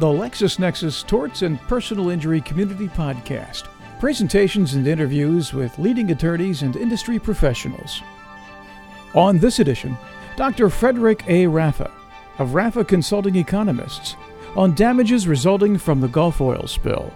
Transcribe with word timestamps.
the 0.00 0.06
LexisNexis 0.06 1.06
Torts 1.06 1.42
and 1.42 1.60
Personal 1.68 2.08
Injury 2.08 2.40
Community 2.40 2.88
Podcast. 2.88 3.64
Presentations 4.00 4.72
and 4.72 4.86
interviews 4.86 5.52
with 5.52 5.78
leading 5.78 6.10
attorneys 6.10 6.62
and 6.62 6.74
industry 6.74 7.18
professionals. 7.18 8.00
On 9.14 9.36
this 9.36 9.58
edition, 9.58 9.98
Dr. 10.36 10.70
Frederick 10.70 11.22
A. 11.28 11.44
Raffa 11.44 11.90
of 12.38 12.52
Raffa 12.52 12.88
Consulting 12.88 13.36
Economists 13.36 14.16
on 14.56 14.74
damages 14.74 15.28
resulting 15.28 15.76
from 15.76 16.00
the 16.00 16.08
Gulf 16.08 16.40
oil 16.40 16.66
spill. 16.66 17.12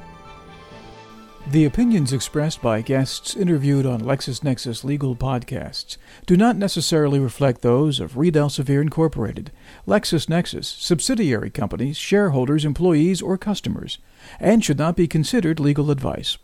The 1.48 1.66
opinions 1.66 2.14
expressed 2.14 2.62
by 2.62 2.80
guests 2.80 3.36
interviewed 3.36 3.84
on 3.84 4.00
LexisNexis 4.00 4.82
legal 4.82 5.14
podcasts 5.14 5.98
do 6.24 6.38
not 6.38 6.56
necessarily 6.56 7.18
reflect 7.18 7.60
those 7.60 8.00
of 8.00 8.16
Reed 8.16 8.34
Elsevier 8.34 8.80
Incorporated, 8.80 9.52
LexisNexis, 9.86 10.64
subsidiary 10.64 11.50
companies, 11.50 11.98
shareholders, 11.98 12.64
employees, 12.64 13.20
or 13.20 13.36
customers, 13.36 13.98
and 14.40 14.64
should 14.64 14.78
not 14.78 14.96
be 14.96 15.06
considered 15.06 15.60
legal 15.60 15.90
advice. 15.90 16.38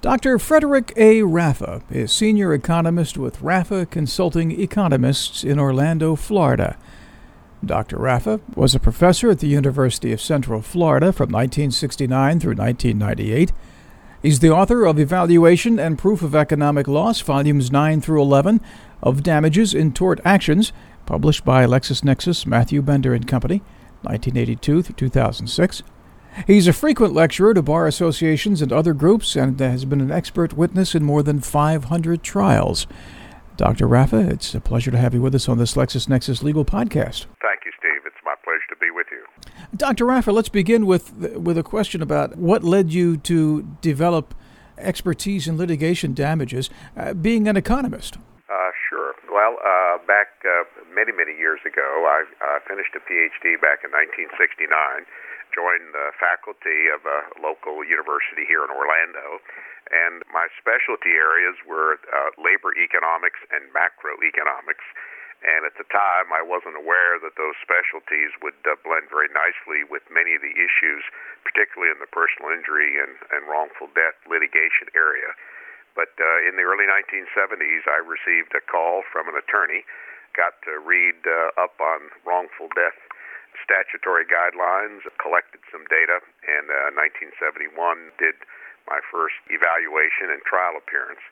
Dr. 0.00 0.38
Frederick 0.38 0.94
A. 0.96 1.20
Raffa 1.20 1.82
is 1.92 2.10
senior 2.10 2.54
economist 2.54 3.18
with 3.18 3.40
Raffa 3.40 3.88
Consulting 3.88 4.58
Economists 4.58 5.44
in 5.44 5.58
Orlando, 5.58 6.16
Florida. 6.16 6.78
Dr. 7.64 7.98
Raffa 7.98 8.40
was 8.56 8.74
a 8.74 8.80
professor 8.80 9.30
at 9.30 9.40
the 9.40 9.48
University 9.48 10.12
of 10.12 10.20
Central 10.20 10.62
Florida 10.62 11.12
from 11.12 11.30
1969 11.30 12.40
through 12.40 12.54
1998 12.56 13.52
He's 14.22 14.38
the 14.38 14.50
author 14.50 14.84
of 14.84 15.00
Evaluation 15.00 15.80
and 15.80 15.98
Proof 15.98 16.22
of 16.22 16.32
Economic 16.32 16.86
Loss, 16.86 17.22
Volumes 17.22 17.72
9 17.72 18.00
through 18.00 18.22
11, 18.22 18.60
of 19.02 19.24
Damages 19.24 19.74
in 19.74 19.92
Tort 19.92 20.20
Actions, 20.24 20.72
published 21.06 21.44
by 21.44 21.66
LexisNexis 21.66 22.46
Matthew 22.46 22.82
Bender 22.82 23.14
and 23.14 23.26
Company, 23.26 23.62
1982 24.02 24.82
through 24.82 24.94
2006. 24.94 25.82
He's 26.46 26.68
a 26.68 26.72
frequent 26.72 27.14
lecturer 27.14 27.52
to 27.52 27.62
bar 27.62 27.88
associations 27.88 28.62
and 28.62 28.72
other 28.72 28.94
groups 28.94 29.34
and 29.34 29.58
has 29.58 29.84
been 29.84 30.00
an 30.00 30.12
expert 30.12 30.52
witness 30.52 30.94
in 30.94 31.02
more 31.02 31.24
than 31.24 31.40
500 31.40 32.22
trials. 32.22 32.86
Dr. 33.56 33.88
Raffa, 33.88 34.30
it's 34.30 34.54
a 34.54 34.60
pleasure 34.60 34.92
to 34.92 34.98
have 34.98 35.14
you 35.14 35.20
with 35.20 35.34
us 35.34 35.48
on 35.48 35.58
this 35.58 35.74
LexisNexis 35.74 36.44
Legal 36.44 36.64
Podcast. 36.64 37.26
Thank 37.42 37.64
you, 37.64 37.72
Steve. 37.76 38.06
It's 38.06 38.22
my 38.24 38.34
pleasure 38.44 38.68
to 38.70 38.76
be 38.80 38.90
with 38.94 39.08
you. 39.10 39.24
Dr. 39.72 40.04
Raffa, 40.04 40.32
let's 40.32 40.52
begin 40.52 40.84
with 40.84 41.16
with 41.32 41.56
a 41.56 41.62
question 41.62 42.02
about 42.02 42.36
what 42.36 42.62
led 42.62 42.92
you 42.92 43.16
to 43.24 43.64
develop 43.80 44.34
expertise 44.76 45.48
in 45.48 45.56
litigation 45.56 46.12
damages, 46.12 46.68
uh, 46.96 47.14
being 47.14 47.48
an 47.48 47.56
economist. 47.56 48.18
Uh, 48.52 48.70
sure. 48.90 49.16
Well, 49.32 49.56
uh, 49.64 49.96
back 50.04 50.44
uh, 50.44 50.68
many, 50.92 51.12
many 51.12 51.32
years 51.32 51.60
ago, 51.64 52.04
I 52.04 52.60
finished 52.68 52.92
a 52.92 53.00
PhD 53.00 53.56
back 53.64 53.80
in 53.80 53.88
1969, 53.96 54.68
joined 55.56 55.88
the 55.96 56.12
faculty 56.20 56.92
of 56.92 57.08
a 57.08 57.32
local 57.40 57.80
university 57.80 58.44
here 58.44 58.60
in 58.68 58.68
Orlando, 58.68 59.40
and 59.88 60.20
my 60.28 60.52
specialty 60.60 61.16
areas 61.16 61.56
were 61.64 61.96
uh, 62.12 62.36
labor 62.36 62.76
economics 62.76 63.40
and 63.48 63.72
macroeconomics. 63.72 64.84
And 65.42 65.66
at 65.66 65.74
the 65.74 65.86
time, 65.90 66.30
I 66.30 66.38
wasn't 66.38 66.78
aware 66.78 67.18
that 67.18 67.34
those 67.34 67.58
specialties 67.58 68.30
would 68.46 68.58
uh, 68.62 68.78
blend 68.86 69.10
very 69.10 69.26
nicely 69.34 69.82
with 69.82 70.06
many 70.06 70.38
of 70.38 70.42
the 70.42 70.54
issues, 70.54 71.02
particularly 71.42 71.90
in 71.90 71.98
the 71.98 72.10
personal 72.10 72.54
injury 72.54 72.94
and, 73.02 73.18
and 73.34 73.50
wrongful 73.50 73.90
death 73.90 74.14
litigation 74.30 74.86
area. 74.94 75.34
But 75.98 76.14
uh, 76.14 76.46
in 76.46 76.54
the 76.54 76.62
early 76.62 76.86
1970s, 76.86 77.84
I 77.90 77.98
received 78.00 78.54
a 78.54 78.62
call 78.62 79.02
from 79.10 79.26
an 79.26 79.34
attorney, 79.34 79.82
got 80.38 80.62
to 80.62 80.78
read 80.78 81.18
uh, 81.26 81.58
up 81.58 81.74
on 81.82 82.14
wrongful 82.22 82.70
death 82.78 82.96
statutory 83.66 84.24
guidelines, 84.24 85.04
collected 85.20 85.60
some 85.68 85.84
data, 85.90 86.22
and 86.46 86.70
uh, 86.70 86.94
1971 86.96 87.74
did 88.16 88.38
my 88.86 89.02
first 89.10 89.36
evaluation 89.50 90.32
and 90.32 90.40
trial 90.46 90.78
appearance 90.78 91.22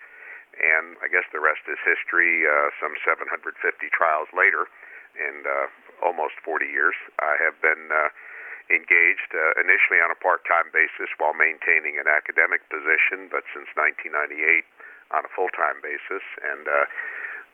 and 0.59 0.99
I 1.05 1.09
guess 1.09 1.27
the 1.31 1.43
rest 1.43 1.63
is 1.71 1.79
history. 1.83 2.47
Uh, 2.47 2.75
some 2.83 2.95
750 3.03 3.55
trials 3.95 4.29
later, 4.35 4.67
and 5.15 5.47
uh, 5.47 5.67
almost 6.03 6.39
40 6.43 6.67
years, 6.67 6.97
I 7.23 7.39
have 7.39 7.59
been 7.63 7.91
uh, 7.91 8.11
engaged 8.71 9.35
uh, 9.35 9.59
initially 9.59 9.99
on 9.99 10.15
a 10.15 10.19
part-time 10.19 10.71
basis 10.71 11.11
while 11.19 11.35
maintaining 11.35 11.99
an 11.99 12.07
academic 12.07 12.63
position, 12.71 13.27
but 13.31 13.43
since 13.51 13.67
1998 13.75 14.67
on 15.11 15.27
a 15.27 15.31
full-time 15.35 15.83
basis, 15.83 16.23
and 16.47 16.71
uh, 16.71 16.87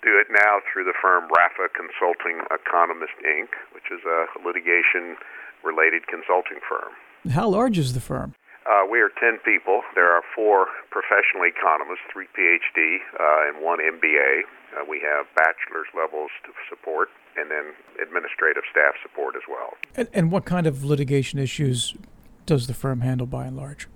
do 0.05 0.21
it 0.21 0.29
now 0.29 0.61
through 0.69 0.85
the 0.85 0.97
firm 0.97 1.25
Raffa 1.33 1.73
Consulting 1.73 2.45
Economist 2.53 3.17
Inc., 3.25 3.57
which 3.73 3.89
is 3.89 4.05
a 4.05 4.29
litigation-related 4.45 6.07
consulting 6.07 6.61
firm. 6.69 6.93
How 7.33 7.49
large 7.49 7.79
is 7.79 7.97
the 7.97 8.05
firm? 8.05 8.37
Uh, 8.67 8.83
we 8.91 8.99
are 8.99 9.11
10 9.21 9.39
people. 9.47 9.83
There 9.95 10.11
are 10.11 10.23
four 10.35 10.67
professional 10.91 11.47
economists, 11.47 12.03
three 12.13 12.27
PhD, 12.35 12.99
uh, 13.15 13.49
and 13.49 13.65
one 13.65 13.79
MBA. 13.79 14.43
Uh, 14.75 14.85
we 14.89 14.99
have 15.07 15.27
bachelor's 15.37 15.87
levels 15.95 16.31
to 16.43 16.51
support, 16.69 17.09
and 17.37 17.49
then 17.49 17.79
administrative 18.03 18.65
staff 18.71 18.95
support 19.03 19.37
as 19.37 19.47
well. 19.49 19.79
And, 19.95 20.09
and 20.13 20.33
what 20.33 20.45
kind 20.45 20.67
of 20.67 20.83
litigation 20.83 21.39
issues 21.39 21.95
does 22.45 22.67
the 22.67 22.75
firm 22.75 23.03
handle 23.03 23.27
by 23.27 23.47
and 23.47 23.57
large? 23.57 23.87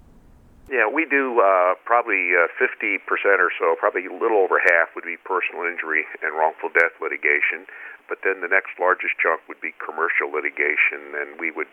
Yeah, 0.70 0.86
we 0.86 1.02
do 1.02 1.42
uh, 1.42 1.74
probably 1.82 2.30
uh, 2.30 2.46
50% 2.54 3.02
or 3.42 3.50
so, 3.58 3.74
probably 3.74 4.06
a 4.06 4.14
little 4.14 4.38
over 4.38 4.62
half 4.62 4.94
would 4.94 5.02
be 5.02 5.18
personal 5.26 5.66
injury 5.66 6.06
and 6.22 6.38
wrongful 6.38 6.70
death 6.70 6.94
litigation. 7.02 7.66
But 8.06 8.22
then 8.22 8.38
the 8.38 8.46
next 8.46 8.78
largest 8.78 9.18
chunk 9.18 9.42
would 9.50 9.60
be 9.60 9.74
commercial 9.82 10.30
litigation, 10.30 11.18
and 11.18 11.42
we 11.42 11.50
would 11.50 11.66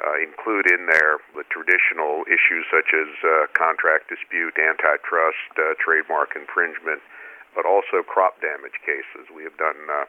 uh, 0.00 0.16
include 0.16 0.64
in 0.72 0.88
there 0.88 1.20
the 1.36 1.44
traditional 1.52 2.24
issues 2.24 2.64
such 2.72 2.96
as 2.96 3.08
uh, 3.20 3.52
contract 3.52 4.08
dispute, 4.08 4.56
antitrust, 4.56 5.52
uh, 5.60 5.76
trademark 5.76 6.32
infringement, 6.32 7.04
but 7.52 7.68
also 7.68 8.00
crop 8.00 8.40
damage 8.40 8.80
cases. 8.80 9.28
We 9.28 9.44
have 9.44 9.56
done 9.60 9.76
uh, 9.92 10.08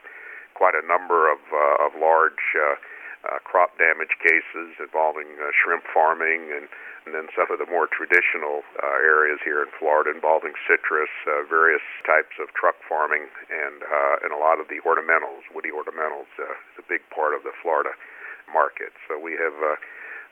quite 0.56 0.72
a 0.72 0.84
number 0.84 1.28
of, 1.28 1.40
uh, 1.52 1.86
of 1.86 1.92
large 2.00 2.40
uh, 2.56 2.80
crop 3.44 3.76
damage 3.76 4.16
cases 4.24 4.80
involving 4.80 5.28
shrimp 5.52 5.84
farming 5.92 6.50
and, 6.56 6.66
and 7.04 7.12
then 7.14 7.28
some 7.36 7.50
of 7.52 7.58
the 7.60 7.68
more 7.68 7.86
traditional 7.86 8.64
areas 9.02 9.38
here 9.44 9.60
in 9.62 9.70
Florida 9.78 10.10
involving 10.10 10.54
citrus, 10.66 11.10
various 11.50 11.84
types 12.06 12.34
of 12.40 12.50
truck 12.54 12.78
farming, 12.86 13.26
and 13.50 13.82
and 14.22 14.30
a 14.30 14.38
lot 14.38 14.58
of 14.62 14.66
the 14.70 14.78
ornamentals, 14.86 15.42
woody 15.50 15.70
ornamentals, 15.70 16.30
is 16.38 16.78
a 16.78 16.86
big 16.86 17.02
part 17.10 17.34
of 17.34 17.42
the 17.42 17.50
Florida 17.62 17.90
market. 18.52 18.92
So 19.08 19.18
we 19.18 19.32
have 19.40 19.56
uh, 19.58 19.76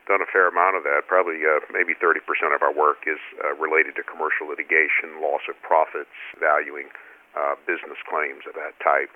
done 0.07 0.21
a 0.21 0.29
fair 0.29 0.49
amount 0.49 0.77
of 0.77 0.83
that. 0.85 1.09
Probably 1.09 1.43
uh, 1.45 1.65
maybe 1.73 1.95
30% 1.97 2.21
of 2.55 2.63
our 2.63 2.73
work 2.73 3.05
is 3.09 3.21
uh, 3.41 3.57
related 3.57 3.97
to 3.97 4.03
commercial 4.05 4.49
litigation, 4.49 5.21
loss 5.21 5.45
of 5.49 5.57
profits, 5.65 6.13
valuing 6.39 6.93
uh, 7.33 7.55
business 7.67 7.99
claims 8.11 8.43
of 8.47 8.55
that 8.59 8.75
type. 8.83 9.11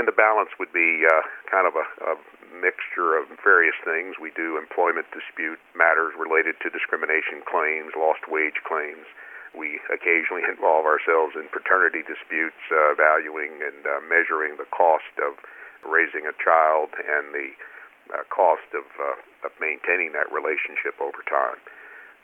And 0.00 0.08
the 0.08 0.14
balance 0.14 0.48
would 0.56 0.72
be 0.72 1.04
uh, 1.04 1.20
kind 1.50 1.68
of 1.68 1.76
a, 1.76 1.84
a 2.06 2.14
mixture 2.48 3.16
of 3.16 3.28
various 3.44 3.76
things. 3.84 4.16
We 4.16 4.32
do 4.32 4.56
employment 4.56 5.10
dispute 5.12 5.60
matters 5.76 6.16
related 6.16 6.56
to 6.64 6.72
discrimination 6.72 7.44
claims, 7.44 7.92
lost 7.92 8.24
wage 8.28 8.60
claims. 8.64 9.04
We 9.52 9.84
occasionally 9.92 10.48
involve 10.52 10.88
ourselves 10.88 11.36
in 11.36 11.48
paternity 11.52 12.00
disputes, 12.04 12.60
uh, 12.72 12.96
valuing 12.96 13.60
and 13.60 13.84
uh, 13.84 14.00
measuring 14.08 14.56
the 14.56 14.68
cost 14.72 15.12
of 15.20 15.36
raising 15.84 16.24
a 16.30 16.36
child 16.38 16.94
and 16.96 17.34
the 17.34 17.52
uh, 18.12 18.22
cost 18.28 18.68
of 18.76 18.84
uh, 19.00 19.48
of 19.48 19.50
maintaining 19.58 20.12
that 20.12 20.30
relationship 20.30 20.94
over 21.00 21.24
time. 21.26 21.58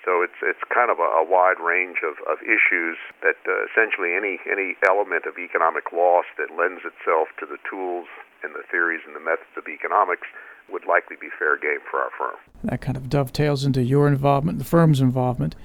So 0.05 0.23
it's 0.23 0.39
it's 0.45 0.63
kind 0.73 0.91
of 0.93 1.01
a, 1.01 1.09
a 1.21 1.25
wide 1.25 1.59
range 1.59 2.05
of, 2.07 2.21
of 2.31 2.39
issues 2.45 2.97
that 3.25 3.41
uh, 3.49 3.67
essentially 3.67 4.15
any 4.15 4.39
any 4.47 4.77
element 4.87 5.27
of 5.27 5.41
economic 5.41 5.91
loss 5.93 6.25
that 6.39 6.55
lends 6.55 6.87
itself 6.87 7.29
to 7.41 7.47
the 7.47 7.59
tools 7.69 8.07
and 8.43 8.55
the 8.55 8.63
theories 8.71 9.03
and 9.07 9.17
the 9.17 9.21
methods 9.21 9.51
of 9.57 9.67
economics 9.67 10.29
would 10.71 10.87
likely 10.87 11.17
be 11.21 11.29
fair 11.39 11.57
game 11.57 11.81
for 11.91 11.99
our 11.99 12.11
firm. 12.17 12.37
That 12.65 12.81
kind 12.81 12.97
of 12.97 13.09
dovetails 13.09 13.65
into 13.65 13.83
your 13.83 14.07
involvement, 14.07 14.59
the 14.59 14.65
firm's 14.65 15.01
involvement 15.01 15.57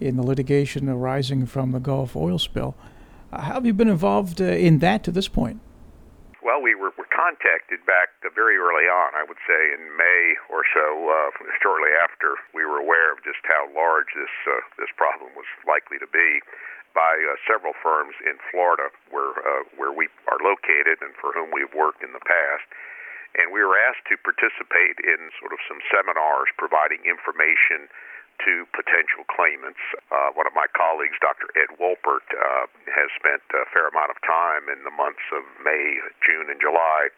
in 0.00 0.16
the 0.16 0.22
litigation 0.22 0.88
arising 0.88 1.46
from 1.46 1.72
the 1.72 1.80
Gulf 1.80 2.16
oil 2.16 2.38
spill. 2.38 2.74
How 3.32 3.54
have 3.54 3.66
you 3.66 3.74
been 3.74 3.88
involved 3.88 4.40
uh, 4.40 4.44
in 4.44 4.78
that 4.78 5.04
to 5.04 5.10
this 5.10 5.28
point? 5.28 5.60
Well, 6.42 6.60
we 6.60 6.74
were 6.74 6.90
contacted 7.22 7.78
back 7.86 8.10
very 8.34 8.58
early 8.58 8.90
on, 8.90 9.14
I 9.14 9.22
would 9.22 9.38
say 9.46 9.70
in 9.70 9.94
May 9.94 10.34
or 10.50 10.66
so, 10.74 11.06
uh, 11.06 11.30
shortly 11.62 11.94
after 12.02 12.34
we 12.50 12.66
were 12.66 12.82
aware 12.82 13.14
of 13.14 13.22
just 13.22 13.38
how 13.46 13.70
large 13.70 14.10
this 14.18 14.34
uh, 14.50 14.58
this 14.74 14.90
problem 14.98 15.30
was 15.38 15.46
likely 15.62 16.02
to 16.02 16.10
be, 16.10 16.42
by 16.90 17.14
uh, 17.22 17.38
several 17.46 17.78
firms 17.78 18.18
in 18.26 18.42
Florida, 18.50 18.90
where 19.14 19.38
uh, 19.38 19.62
where 19.78 19.94
we 19.94 20.10
are 20.26 20.42
located 20.42 20.98
and 20.98 21.14
for 21.14 21.30
whom 21.30 21.54
we've 21.54 21.70
worked 21.70 22.02
in 22.02 22.10
the 22.10 22.26
past. 22.26 22.66
And 23.38 23.54
we 23.54 23.62
were 23.62 23.78
asked 23.78 24.04
to 24.10 24.18
participate 24.20 24.98
in 25.00 25.30
sort 25.38 25.54
of 25.54 25.60
some 25.70 25.80
seminars 25.88 26.50
providing 26.58 27.06
information 27.06 27.86
to 28.44 28.66
potential 28.74 29.22
claimants. 29.30 29.80
Uh, 30.10 30.34
one 30.34 30.46
of 30.46 30.54
my 30.54 30.66
colleagues, 30.74 31.18
Dr. 31.22 31.48
Ed 31.54 31.78
Wolpert, 31.78 32.26
uh, 32.34 32.66
has 32.90 33.08
spent 33.14 33.42
a 33.54 33.66
fair 33.70 33.88
amount 33.88 34.10
of 34.10 34.18
time 34.26 34.66
in 34.70 34.82
the 34.82 34.94
months 34.94 35.24
of 35.30 35.46
May, 35.62 36.02
June, 36.22 36.50
and 36.50 36.58
July 36.58 37.10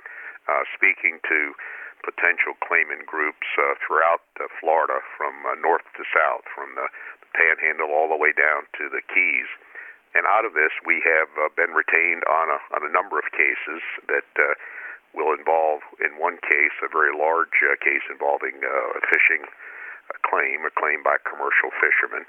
uh, 0.49 0.65
speaking 0.76 1.21
to 1.25 1.56
potential 2.05 2.53
claimant 2.61 3.09
groups 3.09 3.49
uh, 3.56 3.75
throughout 3.81 4.25
uh, 4.37 4.44
Florida, 4.61 5.00
from 5.17 5.32
uh, 5.49 5.56
north 5.56 5.88
to 5.97 6.05
south, 6.12 6.44
from 6.53 6.76
the, 6.76 6.88
Panhandle 7.35 7.91
all 7.91 8.06
the 8.06 8.20
way 8.20 8.31
down 8.31 8.62
to 8.79 8.87
the 8.87 9.03
Keys. 9.11 9.50
And 10.15 10.23
out 10.31 10.47
of 10.47 10.55
this, 10.55 10.70
we 10.87 11.03
have 11.03 11.27
uh, 11.35 11.50
been 11.59 11.75
retained 11.75 12.23
on 12.31 12.47
a 12.47 12.59
on 12.70 12.87
a 12.87 12.91
number 12.94 13.19
of 13.19 13.27
cases 13.35 13.82
that. 14.06 14.31
Uh, 14.38 14.55
will 15.15 15.31
involve, 15.31 15.79
in 16.03 16.19
one 16.19 16.43
case, 16.43 16.75
a 16.82 16.91
very 16.91 17.15
large 17.15 17.55
uh, 17.62 17.79
case 17.79 18.03
involving 18.11 18.59
uh, 18.67 18.99
fishing 19.06 19.47
claim, 20.27 20.65
a 20.67 20.73
claim 20.73 21.03
by 21.03 21.17
commercial 21.25 21.73
fishermen 21.81 22.25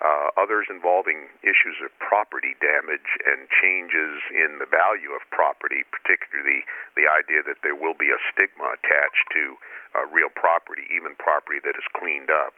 uh, 0.00 0.32
others 0.40 0.66
involving 0.72 1.28
issues 1.44 1.76
of 1.84 1.92
property 2.00 2.56
damage 2.60 3.20
and 3.28 3.44
changes 3.52 4.24
in 4.32 4.56
the 4.56 4.68
value 4.68 5.12
of 5.12 5.20
property, 5.28 5.84
particularly 5.92 6.64
the 6.96 7.04
idea 7.04 7.44
that 7.44 7.60
there 7.60 7.76
will 7.76 7.96
be 7.96 8.08
a 8.08 8.20
stigma 8.32 8.72
attached 8.80 9.28
to 9.28 9.60
uh, 9.92 10.08
real 10.08 10.32
property, 10.32 10.88
even 10.88 11.12
property 11.20 11.60
that 11.60 11.76
is 11.76 11.84
cleaned 11.92 12.32
up. 12.32 12.56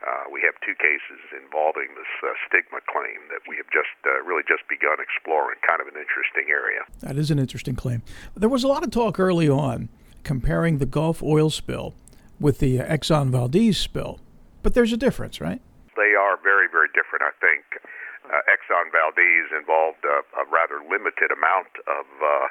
Uh, 0.00 0.30
we 0.32 0.40
have 0.40 0.54
two 0.64 0.78
cases 0.78 1.20
involving 1.34 1.92
this 1.98 2.08
uh, 2.24 2.32
stigma 2.46 2.80
claim 2.88 3.20
that 3.28 3.42
we 3.44 3.58
have 3.58 3.68
just 3.68 3.92
uh, 4.06 4.22
really 4.24 4.46
just 4.48 4.64
begun 4.70 4.96
exploring. 4.96 5.58
Kind 5.66 5.82
of 5.82 5.90
an 5.90 5.98
interesting 5.98 6.48
area. 6.48 6.86
That 7.02 7.18
is 7.18 7.30
an 7.30 7.38
interesting 7.38 7.76
claim. 7.76 8.00
There 8.32 8.48
was 8.48 8.64
a 8.64 8.68
lot 8.68 8.84
of 8.84 8.90
talk 8.90 9.18
early 9.20 9.48
on 9.50 9.90
comparing 10.22 10.78
the 10.78 10.86
Gulf 10.86 11.20
oil 11.20 11.50
spill 11.50 11.94
with 12.40 12.58
the 12.58 12.78
Exxon 12.78 13.30
Valdez 13.30 13.78
spill, 13.78 14.20
but 14.62 14.74
there's 14.74 14.92
a 14.92 14.96
difference, 14.96 15.40
right? 15.40 15.60
They 15.96 16.14
are 16.14 16.38
very, 16.42 16.70
very 16.70 16.88
different, 16.94 17.26
I 17.26 17.34
think. 17.42 17.82
Uh, 18.28 18.44
Exxon 18.46 18.92
Valdez 18.92 19.50
involved 19.56 20.04
a, 20.04 20.22
a 20.38 20.44
rather 20.46 20.78
limited 20.84 21.32
amount 21.32 21.72
of 21.88 22.06
uh, 22.20 22.46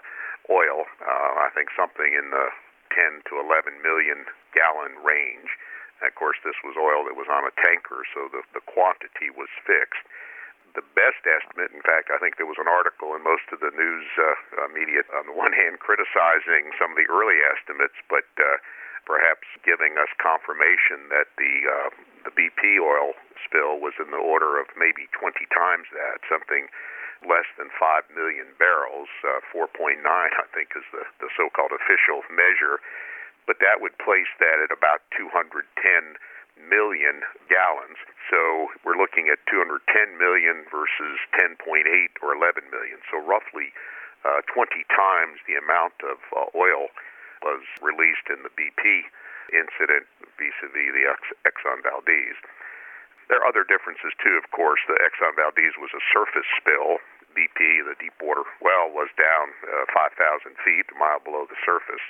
oil, 0.52 0.88
uh, 1.04 1.32
I 1.44 1.50
think 1.54 1.70
something 1.76 2.12
in 2.12 2.32
the 2.32 2.50
10 2.92 3.22
to 3.30 3.40
11 3.40 3.80
million 3.84 4.26
gallon 4.56 5.00
range. 5.04 5.54
And 6.02 6.10
of 6.10 6.16
course, 6.16 6.38
this 6.42 6.58
was 6.64 6.78
oil 6.78 7.06
that 7.06 7.18
was 7.18 7.30
on 7.30 7.46
a 7.46 7.54
tanker, 7.62 8.04
so 8.14 8.30
the, 8.32 8.42
the 8.58 8.64
quantity 8.66 9.30
was 9.34 9.50
fixed. 9.66 10.04
The 10.76 10.86
best 10.94 11.26
estimate, 11.26 11.74
in 11.74 11.82
fact, 11.82 12.14
I 12.14 12.22
think 12.22 12.38
there 12.38 12.50
was 12.50 12.62
an 12.62 12.70
article 12.70 13.18
in 13.18 13.26
most 13.26 13.50
of 13.50 13.62
the 13.62 13.74
news 13.74 14.06
uh, 14.14 14.66
uh, 14.66 14.70
media, 14.70 15.02
on 15.18 15.26
the 15.26 15.34
one 15.34 15.54
hand, 15.54 15.82
criticizing 15.82 16.70
some 16.78 16.94
of 16.94 16.98
the 17.02 17.10
early 17.10 17.42
estimates, 17.50 17.98
but 18.10 18.30
uh, 18.38 18.62
perhaps 19.08 19.48
giving 19.64 19.96
us 19.96 20.12
confirmation 20.20 21.08
that 21.08 21.32
the 21.40 21.54
uh, 21.64 21.90
the 22.28 22.36
BP 22.36 22.76
oil 22.84 23.16
spill 23.48 23.80
was 23.80 23.96
in 24.04 24.12
the 24.12 24.20
order 24.20 24.60
of 24.60 24.68
maybe 24.76 25.08
20 25.16 25.48
times 25.56 25.88
that, 25.96 26.20
something 26.28 26.68
less 27.24 27.48
than 27.56 27.72
5 27.72 28.12
million 28.12 28.52
barrels. 28.60 29.08
Uh, 29.24 29.40
4.9, 29.56 30.04
I 30.04 30.30
think, 30.52 30.76
is 30.76 30.84
the, 30.92 31.08
the 31.24 31.32
so 31.40 31.48
called 31.56 31.72
official 31.72 32.28
measure. 32.28 32.84
But 33.48 33.64
that 33.64 33.80
would 33.80 33.96
place 34.04 34.28
that 34.44 34.60
at 34.60 34.76
about 34.76 35.08
210 35.16 35.64
million 36.60 37.24
gallons. 37.48 37.96
So 38.28 38.68
we're 38.84 39.00
looking 39.00 39.32
at 39.32 39.40
210 39.48 40.20
million 40.20 40.68
versus 40.68 41.16
10.8 41.40 41.56
or 42.20 42.36
11 42.36 42.68
million. 42.76 43.00
So 43.08 43.24
roughly 43.24 43.72
uh, 44.28 44.44
20 44.52 44.84
times 44.92 45.40
the 45.48 45.56
amount 45.56 45.96
of 46.04 46.20
uh, 46.36 46.52
oil 46.60 46.92
was 47.42 47.64
released 47.82 48.28
in 48.30 48.44
the 48.44 48.54
BP 48.54 49.08
incident 49.54 50.08
vis-a-vis 50.36 50.92
the 50.92 51.06
Exxon 51.48 51.84
Valdez. 51.84 52.36
There 53.28 53.44
are 53.44 53.48
other 53.48 53.68
differences 53.68 54.16
too, 54.24 54.40
of 54.40 54.52
course. 54.52 54.80
The 54.88 55.00
Exxon 55.04 55.36
Valdez 55.36 55.76
was 55.80 55.92
a 55.92 56.04
surface 56.12 56.48
spill. 56.60 57.00
BP, 57.36 57.86
the 57.86 57.94
deepwater 58.02 58.48
well, 58.64 58.90
was 58.90 59.14
down 59.14 59.54
uh, 59.62 59.86
5,000 59.94 60.58
feet, 60.66 60.90
a 60.90 60.98
mile 60.98 61.22
below 61.22 61.46
the 61.46 61.60
surface. 61.62 62.02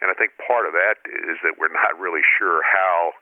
And 0.00 0.08
I 0.08 0.16
think 0.16 0.32
part 0.40 0.64
of 0.64 0.72
that 0.72 1.04
is 1.04 1.36
that 1.44 1.60
we're 1.60 1.72
not 1.72 2.00
really 2.00 2.24
sure 2.24 2.64
how 2.64 3.12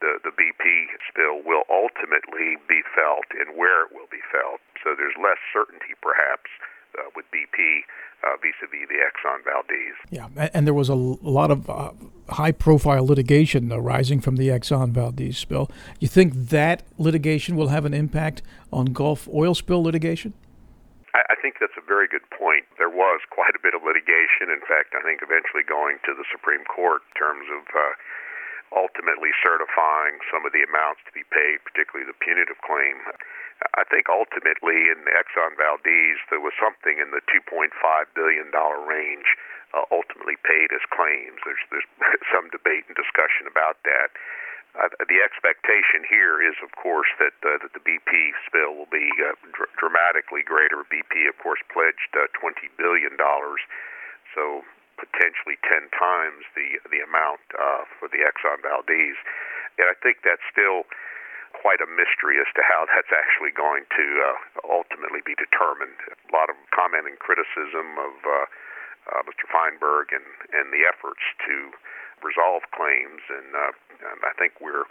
the, 0.00 0.20
the 0.22 0.30
BP 0.30 0.92
spill 1.08 1.42
will 1.42 1.64
ultimately 1.72 2.60
be 2.68 2.84
felt 2.94 3.26
and 3.34 3.56
where 3.56 3.88
it 3.88 3.90
will 3.90 4.08
be 4.12 4.22
felt. 4.30 4.60
So 4.84 4.94
there's 4.94 5.16
less 5.16 5.40
certainty, 5.50 5.96
perhaps, 5.98 6.52
uh, 6.98 7.10
with 7.14 7.24
BP 7.30 7.84
uh, 8.24 8.36
vis-a-vis 8.42 8.88
the 8.88 8.98
Exxon 9.00 9.44
Valdez. 9.44 9.94
Yeah, 10.10 10.50
and 10.54 10.66
there 10.66 10.74
was 10.74 10.88
a 10.88 10.94
lot 10.94 11.50
of 11.50 11.68
uh, 11.68 11.92
high-profile 12.28 13.06
litigation 13.06 13.72
arising 13.72 14.20
from 14.20 14.36
the 14.36 14.48
Exxon 14.48 14.90
Valdez 14.90 15.38
spill. 15.38 15.70
You 16.00 16.08
think 16.08 16.34
that 16.50 16.82
litigation 16.98 17.56
will 17.56 17.68
have 17.68 17.84
an 17.84 17.94
impact 17.94 18.42
on 18.72 18.86
Gulf 18.86 19.28
oil 19.28 19.54
spill 19.54 19.82
litigation? 19.82 20.34
I, 21.14 21.22
I 21.30 21.36
think 21.40 21.56
that's 21.60 21.76
a 21.78 21.86
very 21.86 22.08
good 22.08 22.24
point. 22.30 22.64
There 22.78 22.90
was 22.90 23.20
quite 23.30 23.54
a 23.54 23.62
bit 23.62 23.74
of 23.74 23.82
litigation. 23.84 24.50
In 24.50 24.60
fact, 24.66 24.96
I 24.96 25.02
think 25.04 25.20
eventually 25.22 25.62
going 25.62 25.98
to 26.04 26.12
the 26.16 26.24
Supreme 26.32 26.64
Court 26.64 27.02
in 27.12 27.14
terms 27.20 27.46
of 27.52 27.62
uh, 27.72 27.94
ultimately 28.74 29.30
certifying 29.40 30.18
some 30.32 30.44
of 30.44 30.50
the 30.50 30.66
amounts 30.66 31.00
to 31.06 31.12
be 31.14 31.22
paid, 31.30 31.62
particularly 31.62 32.08
the 32.08 32.16
punitive 32.18 32.58
claim. 32.66 32.98
I 33.76 33.84
think 33.88 34.12
ultimately 34.12 34.88
in 34.92 35.08
the 35.08 35.14
Exxon 35.16 35.56
Valdez, 35.56 36.20
there 36.28 36.44
was 36.44 36.52
something 36.60 37.00
in 37.00 37.08
the 37.10 37.24
$2.5 37.32 37.72
billion 38.12 38.52
range 38.84 39.28
uh, 39.72 39.84
ultimately 39.88 40.36
paid 40.44 40.72
as 40.76 40.84
claims. 40.92 41.40
There's, 41.44 41.64
there's 41.72 41.88
some 42.34 42.52
debate 42.52 42.84
and 42.88 42.96
discussion 42.96 43.48
about 43.48 43.80
that. 43.88 44.12
Uh, 44.76 44.92
the 45.08 45.24
expectation 45.24 46.04
here 46.04 46.44
is, 46.44 46.52
of 46.60 46.68
course, 46.76 47.08
that, 47.16 47.32
uh, 47.40 47.56
that 47.64 47.72
the 47.72 47.80
BP 47.80 48.36
spill 48.44 48.76
will 48.76 48.92
be 48.92 49.08
uh, 49.24 49.32
dr- 49.56 49.72
dramatically 49.80 50.44
greater. 50.44 50.84
BP, 50.92 51.24
of 51.32 51.36
course, 51.40 51.60
pledged 51.72 52.12
uh, 52.12 52.28
$20 52.36 52.68
billion, 52.76 53.16
so 54.36 54.60
potentially 55.00 55.56
10 55.64 55.88
times 55.96 56.44
the, 56.52 56.76
the 56.92 57.00
amount 57.00 57.40
uh, 57.56 57.88
for 57.96 58.12
the 58.12 58.20
Exxon 58.20 58.60
Valdez. 58.60 59.16
And 59.80 59.88
I 59.88 59.96
think 59.96 60.20
that's 60.24 60.44
still 60.52 60.84
quite 61.54 61.82
a 61.82 61.88
mystery 61.88 62.38
as 62.40 62.50
to 62.54 62.62
how 62.64 62.86
that's 62.90 63.12
actually 63.12 63.52
going 63.54 63.86
to 63.94 64.06
uh, 64.22 64.30
ultimately 64.66 65.22
be 65.22 65.34
determined. 65.38 65.98
A 66.10 66.32
lot 66.34 66.50
of 66.50 66.56
comment 66.74 67.06
and 67.06 67.18
criticism 67.18 67.98
of 67.98 68.14
uh, 68.24 68.34
uh, 69.12 69.22
Mr. 69.26 69.46
Feinberg 69.50 70.10
and, 70.10 70.26
and 70.54 70.74
the 70.74 70.86
efforts 70.86 71.22
to 71.46 71.70
resolve 72.24 72.66
claims, 72.72 73.22
and, 73.28 73.48
uh, 73.54 73.72
and 74.02 74.20
I 74.24 74.32
think 74.34 74.58
we're 74.58 74.88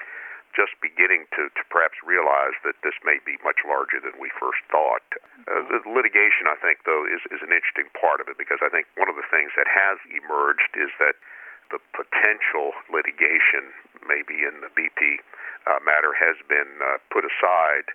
just 0.56 0.72
beginning 0.80 1.28
to, 1.36 1.52
to 1.52 1.62
perhaps 1.68 2.00
realize 2.00 2.56
that 2.64 2.80
this 2.80 2.96
may 3.04 3.20
be 3.28 3.36
much 3.44 3.60
larger 3.68 4.00
than 4.00 4.16
we 4.16 4.32
first 4.40 4.64
thought. 4.72 5.04
Uh, 5.52 5.68
the 5.68 5.84
litigation, 5.84 6.48
I 6.48 6.56
think, 6.64 6.88
though, 6.88 7.04
is, 7.04 7.20
is 7.28 7.44
an 7.44 7.52
interesting 7.52 7.92
part 7.92 8.24
of 8.24 8.32
it 8.32 8.40
because 8.40 8.64
I 8.64 8.72
think 8.72 8.88
one 8.96 9.12
of 9.12 9.20
the 9.20 9.28
things 9.28 9.52
that 9.60 9.68
has 9.68 10.00
emerged 10.08 10.80
is 10.80 10.96
that 11.04 11.20
the 11.72 11.82
potential 11.94 12.74
litigation, 12.92 13.74
maybe 14.06 14.46
in 14.46 14.62
the 14.62 14.72
BP 14.74 15.22
uh, 15.66 15.82
matter 15.82 16.14
has 16.14 16.38
been 16.46 16.78
uh, 16.82 17.02
put 17.10 17.26
aside, 17.26 17.90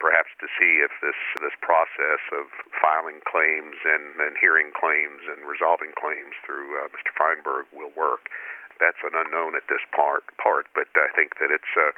perhaps 0.00 0.30
to 0.40 0.46
see 0.56 0.80
if 0.80 0.94
this 1.02 1.18
this 1.42 1.54
process 1.60 2.22
of 2.32 2.48
filing 2.78 3.20
claims 3.26 3.76
and, 3.84 4.16
and 4.22 4.38
hearing 4.38 4.70
claims 4.72 5.26
and 5.26 5.44
resolving 5.44 5.92
claims 5.98 6.38
through 6.46 6.78
uh, 6.78 6.88
Mr. 6.94 7.10
Feinberg 7.12 7.66
will 7.74 7.92
work. 7.98 8.30
That's 8.78 9.02
an 9.02 9.18
unknown 9.18 9.58
at 9.58 9.66
this 9.66 9.82
part, 9.90 10.22
part 10.38 10.70
but 10.72 10.86
I 10.94 11.10
think 11.18 11.42
that 11.42 11.50
it's 11.50 11.72
uh, 11.74 11.90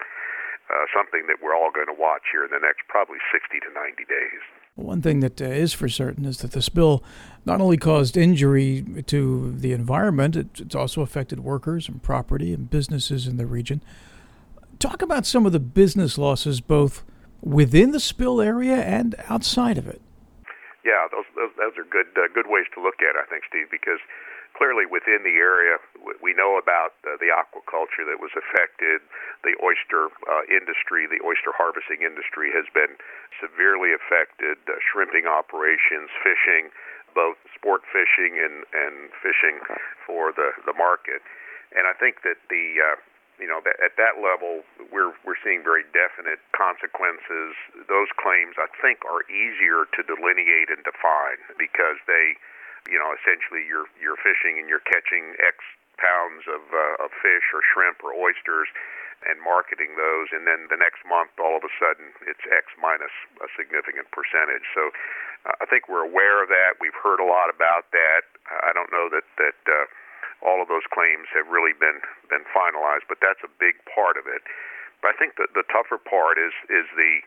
uh, 0.70 0.86
something 0.94 1.26
that 1.28 1.42
we're 1.42 1.54
all 1.54 1.70
going 1.70 1.92
to 1.92 1.98
watch 1.98 2.32
here 2.32 2.44
in 2.44 2.50
the 2.50 2.62
next 2.62 2.88
probably 2.88 3.18
60 3.32 3.60
to 3.60 3.70
90 3.74 4.04
days. 4.08 4.42
One 4.76 5.02
thing 5.02 5.20
that 5.20 5.40
uh, 5.40 5.44
is 5.44 5.72
for 5.72 5.88
certain 5.88 6.24
is 6.24 6.38
that 6.38 6.52
the 6.52 6.62
spill 6.62 7.04
not 7.44 7.60
only 7.60 7.76
caused 7.76 8.16
injury 8.16 8.84
to 9.06 9.52
the 9.52 9.72
environment, 9.72 10.36
it, 10.36 10.48
it's 10.58 10.74
also 10.74 11.00
affected 11.02 11.40
workers 11.40 11.88
and 11.88 12.02
property 12.02 12.52
and 12.52 12.70
businesses 12.70 13.26
in 13.26 13.36
the 13.36 13.46
region. 13.46 13.82
Talk 14.78 15.02
about 15.02 15.26
some 15.26 15.46
of 15.46 15.52
the 15.52 15.60
business 15.60 16.18
losses 16.18 16.60
both 16.60 17.02
within 17.42 17.92
the 17.92 18.00
spill 18.00 18.40
area 18.40 18.76
and 18.76 19.14
outside 19.28 19.78
of 19.78 19.86
it. 19.86 20.00
Yeah, 20.84 21.08
those 21.12 21.28
those, 21.36 21.52
those 21.56 21.76
are 21.76 21.84
good 21.84 22.08
uh, 22.16 22.28
good 22.32 22.48
ways 22.48 22.66
to 22.74 22.82
look 22.82 23.02
at, 23.04 23.16
I 23.16 23.28
think, 23.28 23.44
Steve, 23.48 23.68
because 23.70 24.00
clearly 24.56 24.84
within 24.84 25.24
the 25.24 25.36
area 25.36 25.76
we 26.20 26.32
know 26.32 26.56
about 26.60 26.96
uh, 27.04 27.16
the 27.20 27.32
aquaculture 27.32 28.04
that 28.08 28.20
was 28.20 28.32
affected. 28.36 29.00
The 29.44 29.56
oyster 29.64 30.12
uh, 30.28 30.44
industry, 30.48 31.08
the 31.08 31.20
oyster 31.24 31.52
harvesting 31.56 32.04
industry, 32.04 32.52
has 32.52 32.68
been 32.72 32.96
severely 33.40 33.92
affected. 33.96 34.60
Shrimping 34.84 35.24
operations, 35.24 36.12
fishing, 36.20 36.68
both 37.14 37.36
sport 37.54 37.82
fishing 37.90 38.38
and 38.38 38.64
and 38.72 39.10
fishing 39.22 39.60
for 40.06 40.32
the 40.32 40.52
the 40.66 40.74
market. 40.74 41.22
And 41.70 41.86
I 41.86 41.94
think 41.94 42.26
that 42.26 42.42
the 42.50 42.82
uh, 42.82 42.98
you 43.40 43.48
know, 43.48 43.64
at 43.64 43.96
that 43.96 44.20
level, 44.20 44.60
we're 44.92 45.16
we're 45.24 45.40
seeing 45.40 45.64
very 45.64 45.88
definite 45.96 46.44
consequences. 46.52 47.56
Those 47.88 48.12
claims, 48.20 48.60
I 48.60 48.68
think, 48.84 49.00
are 49.08 49.24
easier 49.32 49.88
to 49.96 50.00
delineate 50.04 50.68
and 50.68 50.84
define 50.84 51.40
because 51.56 51.96
they, 52.04 52.36
you 52.92 53.00
know, 53.00 53.16
essentially 53.16 53.64
you're 53.64 53.88
you're 53.96 54.20
fishing 54.20 54.60
and 54.60 54.68
you're 54.68 54.84
catching 54.84 55.40
X 55.40 55.56
pounds 56.00 56.48
of 56.48 56.64
uh, 56.72 57.04
of 57.04 57.12
fish 57.20 57.52
or 57.52 57.60
shrimp 57.60 58.00
or 58.00 58.16
oysters 58.16 58.72
and 59.28 59.36
marketing 59.44 60.00
those, 60.00 60.32
and 60.32 60.48
then 60.48 60.64
the 60.72 60.80
next 60.80 61.04
month, 61.04 61.28
all 61.36 61.52
of 61.52 61.60
a 61.60 61.72
sudden, 61.76 62.08
it's 62.24 62.40
X 62.48 62.72
minus 62.80 63.12
a 63.44 63.52
significant 63.52 64.08
percentage. 64.16 64.64
So, 64.72 64.88
uh, 65.44 65.60
I 65.60 65.68
think 65.68 65.92
we're 65.92 66.08
aware 66.08 66.40
of 66.40 66.48
that. 66.48 66.80
We've 66.80 66.96
heard 66.96 67.20
a 67.20 67.28
lot 67.28 67.52
about 67.52 67.92
that. 67.92 68.24
I 68.48 68.72
don't 68.72 68.88
know 68.88 69.12
that 69.12 69.28
that. 69.36 69.60
Uh, 69.68 69.84
all 70.40 70.64
of 70.64 70.68
those 70.72 70.84
claims 70.88 71.28
have 71.36 71.48
really 71.52 71.76
been 71.76 72.00
been 72.32 72.48
finalized, 72.48 73.04
but 73.08 73.20
that's 73.20 73.44
a 73.44 73.52
big 73.60 73.76
part 73.84 74.16
of 74.16 74.24
it. 74.24 74.40
But 75.04 75.12
I 75.12 75.14
think 75.16 75.36
that 75.36 75.52
the 75.52 75.64
tougher 75.68 76.00
part 76.00 76.40
is 76.40 76.52
is 76.72 76.88
the 76.96 77.20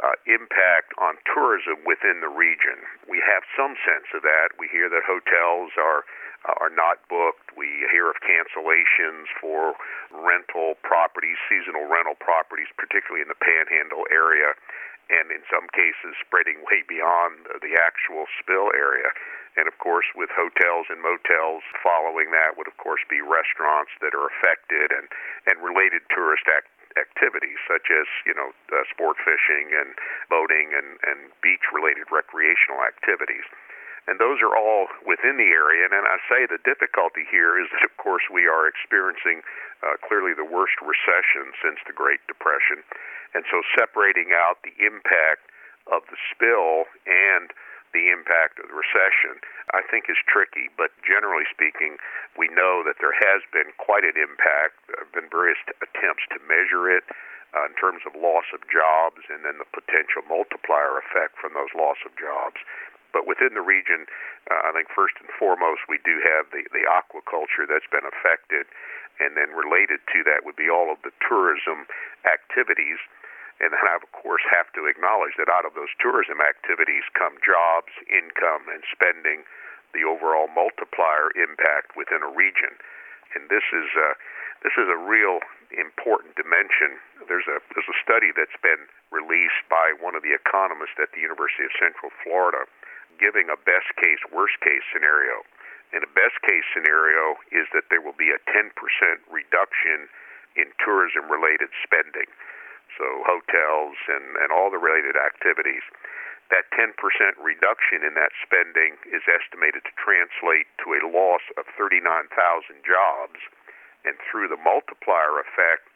uh, 0.00 0.16
impact 0.24 0.96
on 0.96 1.20
tourism 1.28 1.84
within 1.84 2.24
the 2.24 2.32
region. 2.32 2.80
We 3.04 3.20
have 3.20 3.44
some 3.52 3.76
sense 3.84 4.08
of 4.16 4.24
that. 4.24 4.56
We 4.56 4.72
hear 4.72 4.88
that 4.88 5.04
hotels 5.04 5.76
are 5.76 6.08
uh, 6.42 6.58
are 6.58 6.74
not 6.74 6.98
booked. 7.06 7.54
We 7.54 7.86
hear 7.92 8.10
of 8.10 8.18
cancellations 8.18 9.30
for 9.38 9.78
rental 10.10 10.74
properties, 10.82 11.38
seasonal 11.46 11.86
rental 11.86 12.18
properties, 12.18 12.66
particularly 12.74 13.22
in 13.22 13.30
the 13.30 13.38
Panhandle 13.38 14.10
area, 14.10 14.58
and 15.06 15.30
in 15.30 15.46
some 15.46 15.70
cases 15.70 16.18
spreading 16.18 16.64
way 16.66 16.82
beyond 16.82 17.46
the 17.62 17.78
actual 17.78 18.26
spill 18.42 18.74
area. 18.74 19.14
And 19.54 19.68
of 19.68 19.76
course, 19.76 20.08
with 20.16 20.32
hotels 20.32 20.88
and 20.88 21.04
motels 21.04 21.60
following 21.84 22.32
that 22.32 22.56
would, 22.56 22.66
of 22.66 22.74
course, 22.80 23.04
be 23.06 23.20
restaurants 23.20 23.92
that 24.00 24.16
are 24.16 24.24
affected 24.24 24.90
and, 24.90 25.06
and 25.46 25.60
related 25.60 26.00
tourist 26.08 26.48
activities 26.48 26.71
activities 26.98 27.58
such 27.68 27.88
as 27.92 28.06
you 28.24 28.34
know 28.34 28.52
uh, 28.72 28.84
sport 28.90 29.16
fishing 29.22 29.72
and 29.72 29.96
boating 30.28 30.72
and, 30.76 30.98
and 31.06 31.32
beach 31.40 31.68
related 31.72 32.08
recreational 32.10 32.82
activities 32.84 33.44
and 34.10 34.18
those 34.18 34.42
are 34.42 34.58
all 34.58 34.90
within 35.06 35.38
the 35.38 35.54
area. 35.54 35.86
And, 35.86 35.94
and 35.94 36.06
I 36.10 36.18
say 36.26 36.46
the 36.46 36.58
difficulty 36.66 37.22
here 37.30 37.54
is 37.54 37.70
that, 37.70 37.86
of 37.86 37.94
course, 38.02 38.26
we 38.26 38.50
are 38.50 38.66
experiencing 38.66 39.46
uh, 39.82 39.94
clearly 40.02 40.34
the 40.34 40.46
worst 40.46 40.74
recession 40.82 41.54
since 41.62 41.78
the 41.86 41.94
Great 41.94 42.18
Depression, 42.26 42.82
and 43.34 43.46
so 43.46 43.62
separating 43.78 44.34
out 44.34 44.58
the 44.66 44.74
impact 44.82 45.50
of 45.90 46.02
the 46.10 46.18
spill 46.30 46.90
and 47.06 47.50
the 47.92 48.08
impact 48.08 48.60
of 48.60 48.68
the 48.68 48.76
recession, 48.76 49.40
I 49.76 49.84
think 49.86 50.08
is 50.08 50.20
tricky. 50.24 50.72
But 50.74 50.92
generally 51.04 51.44
speaking, 51.52 52.00
we 52.36 52.48
know 52.48 52.82
that 52.84 53.00
there 53.00 53.14
has 53.14 53.44
been 53.52 53.72
quite 53.76 54.04
an 54.04 54.16
impact. 54.16 54.80
There 54.88 55.00
have 55.04 55.14
been 55.14 55.28
various 55.28 55.60
t- 55.64 55.76
attempts 55.80 56.24
to 56.32 56.38
measure 56.48 56.88
it 56.88 57.04
uh, 57.52 57.68
in 57.68 57.76
terms 57.76 58.00
of 58.08 58.16
loss 58.16 58.48
of 58.56 58.64
jobs 58.68 59.20
and 59.28 59.44
then 59.44 59.60
the 59.60 59.68
potential 59.68 60.24
multiplier 60.24 60.96
effect 61.00 61.36
from 61.36 61.52
those 61.52 61.72
loss 61.76 62.00
of 62.08 62.16
jobs. 62.16 62.60
But 63.12 63.28
within 63.28 63.52
the 63.52 63.64
region, 63.64 64.08
uh, 64.48 64.68
I 64.68 64.72
think 64.72 64.88
first 64.88 65.20
and 65.20 65.28
foremost, 65.36 65.84
we 65.84 66.00
do 66.00 66.16
have 66.24 66.48
the, 66.48 66.64
the 66.72 66.88
aquaculture 66.88 67.68
that's 67.68 67.88
been 67.92 68.08
affected. 68.08 68.64
And 69.20 69.36
then 69.36 69.52
related 69.52 70.00
to 70.16 70.24
that 70.24 70.48
would 70.48 70.56
be 70.56 70.72
all 70.72 70.88
of 70.88 70.98
the 71.04 71.12
tourism 71.20 71.84
activities. 72.24 72.96
And 73.62 73.70
then 73.70 73.84
I, 73.86 73.94
of 73.94 74.10
course, 74.10 74.42
have 74.50 74.68
to 74.74 74.90
acknowledge 74.90 75.38
that 75.38 75.46
out 75.46 75.62
of 75.62 75.78
those 75.78 75.94
tourism 76.02 76.42
activities 76.42 77.06
come 77.14 77.38
jobs, 77.38 77.94
income, 78.10 78.66
and 78.66 78.82
spending, 78.90 79.46
the 79.94 80.02
overall 80.02 80.50
multiplier 80.50 81.30
impact 81.38 81.94
within 81.94 82.26
a 82.26 82.32
region. 82.32 82.74
And 83.38 83.46
this 83.48 83.64
is 83.70 83.88
uh, 83.94 84.18
this 84.66 84.74
is 84.76 84.90
a 84.90 84.98
real 84.98 85.40
important 85.72 86.34
dimension. 86.34 86.98
There's 87.30 87.46
a 87.46 87.62
there's 87.72 87.88
a 87.88 87.98
study 88.02 88.34
that's 88.34 88.58
been 88.60 88.90
released 89.14 89.62
by 89.70 89.94
one 89.96 90.18
of 90.18 90.26
the 90.26 90.34
economists 90.34 90.98
at 91.00 91.14
the 91.14 91.22
University 91.22 91.64
of 91.64 91.72
Central 91.78 92.10
Florida 92.20 92.66
giving 93.20 93.46
a 93.52 93.58
best 93.62 93.92
case, 94.00 94.18
worst 94.34 94.58
case 94.64 94.82
scenario. 94.90 95.46
And 95.92 96.00
a 96.02 96.10
best 96.10 96.40
case 96.42 96.64
scenario 96.72 97.36
is 97.52 97.68
that 97.76 97.86
there 97.92 98.00
will 98.00 98.16
be 98.16 98.32
a 98.32 98.40
10% 98.48 98.72
reduction 99.28 100.08
in 100.56 100.72
tourism 100.80 101.28
related 101.28 101.68
spending. 101.84 102.28
So, 102.98 103.24
hotels 103.24 103.96
and, 104.08 104.36
and 104.36 104.52
all 104.52 104.68
the 104.68 104.80
related 104.80 105.16
activities. 105.16 105.82
That 106.52 106.68
10% 106.76 106.92
reduction 107.40 108.04
in 108.04 108.12
that 108.20 108.36
spending 108.44 109.00
is 109.08 109.24
estimated 109.24 109.88
to 109.88 109.94
translate 109.96 110.68
to 110.84 110.92
a 110.92 111.00
loss 111.08 111.40
of 111.56 111.64
39,000 111.80 112.28
jobs, 112.84 113.40
and 114.04 114.20
through 114.28 114.52
the 114.52 114.60
multiplier 114.60 115.40
effect, 115.40 115.88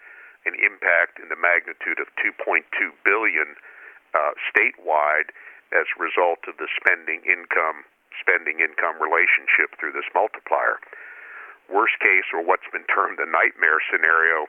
an 0.49 0.57
impact 0.57 1.21
in 1.21 1.29
the 1.29 1.37
magnitude 1.37 2.01
of 2.01 2.09
2.2 2.17 2.65
billion 3.05 3.59
uh, 4.15 4.33
statewide 4.49 5.35
as 5.75 5.85
a 5.93 6.01
result 6.01 6.47
of 6.49 6.57
the 6.57 6.71
spending 6.79 7.21
income 7.27 7.85
spending 8.17 8.65
income 8.65 8.97
relationship 8.97 9.77
through 9.77 9.93
this 9.93 10.09
multiplier. 10.17 10.81
Worst 11.69 12.01
case, 12.01 12.25
or 12.33 12.41
what's 12.41 12.65
been 12.73 12.89
termed 12.89 13.21
the 13.21 13.29
nightmare 13.29 13.83
scenario, 13.93 14.49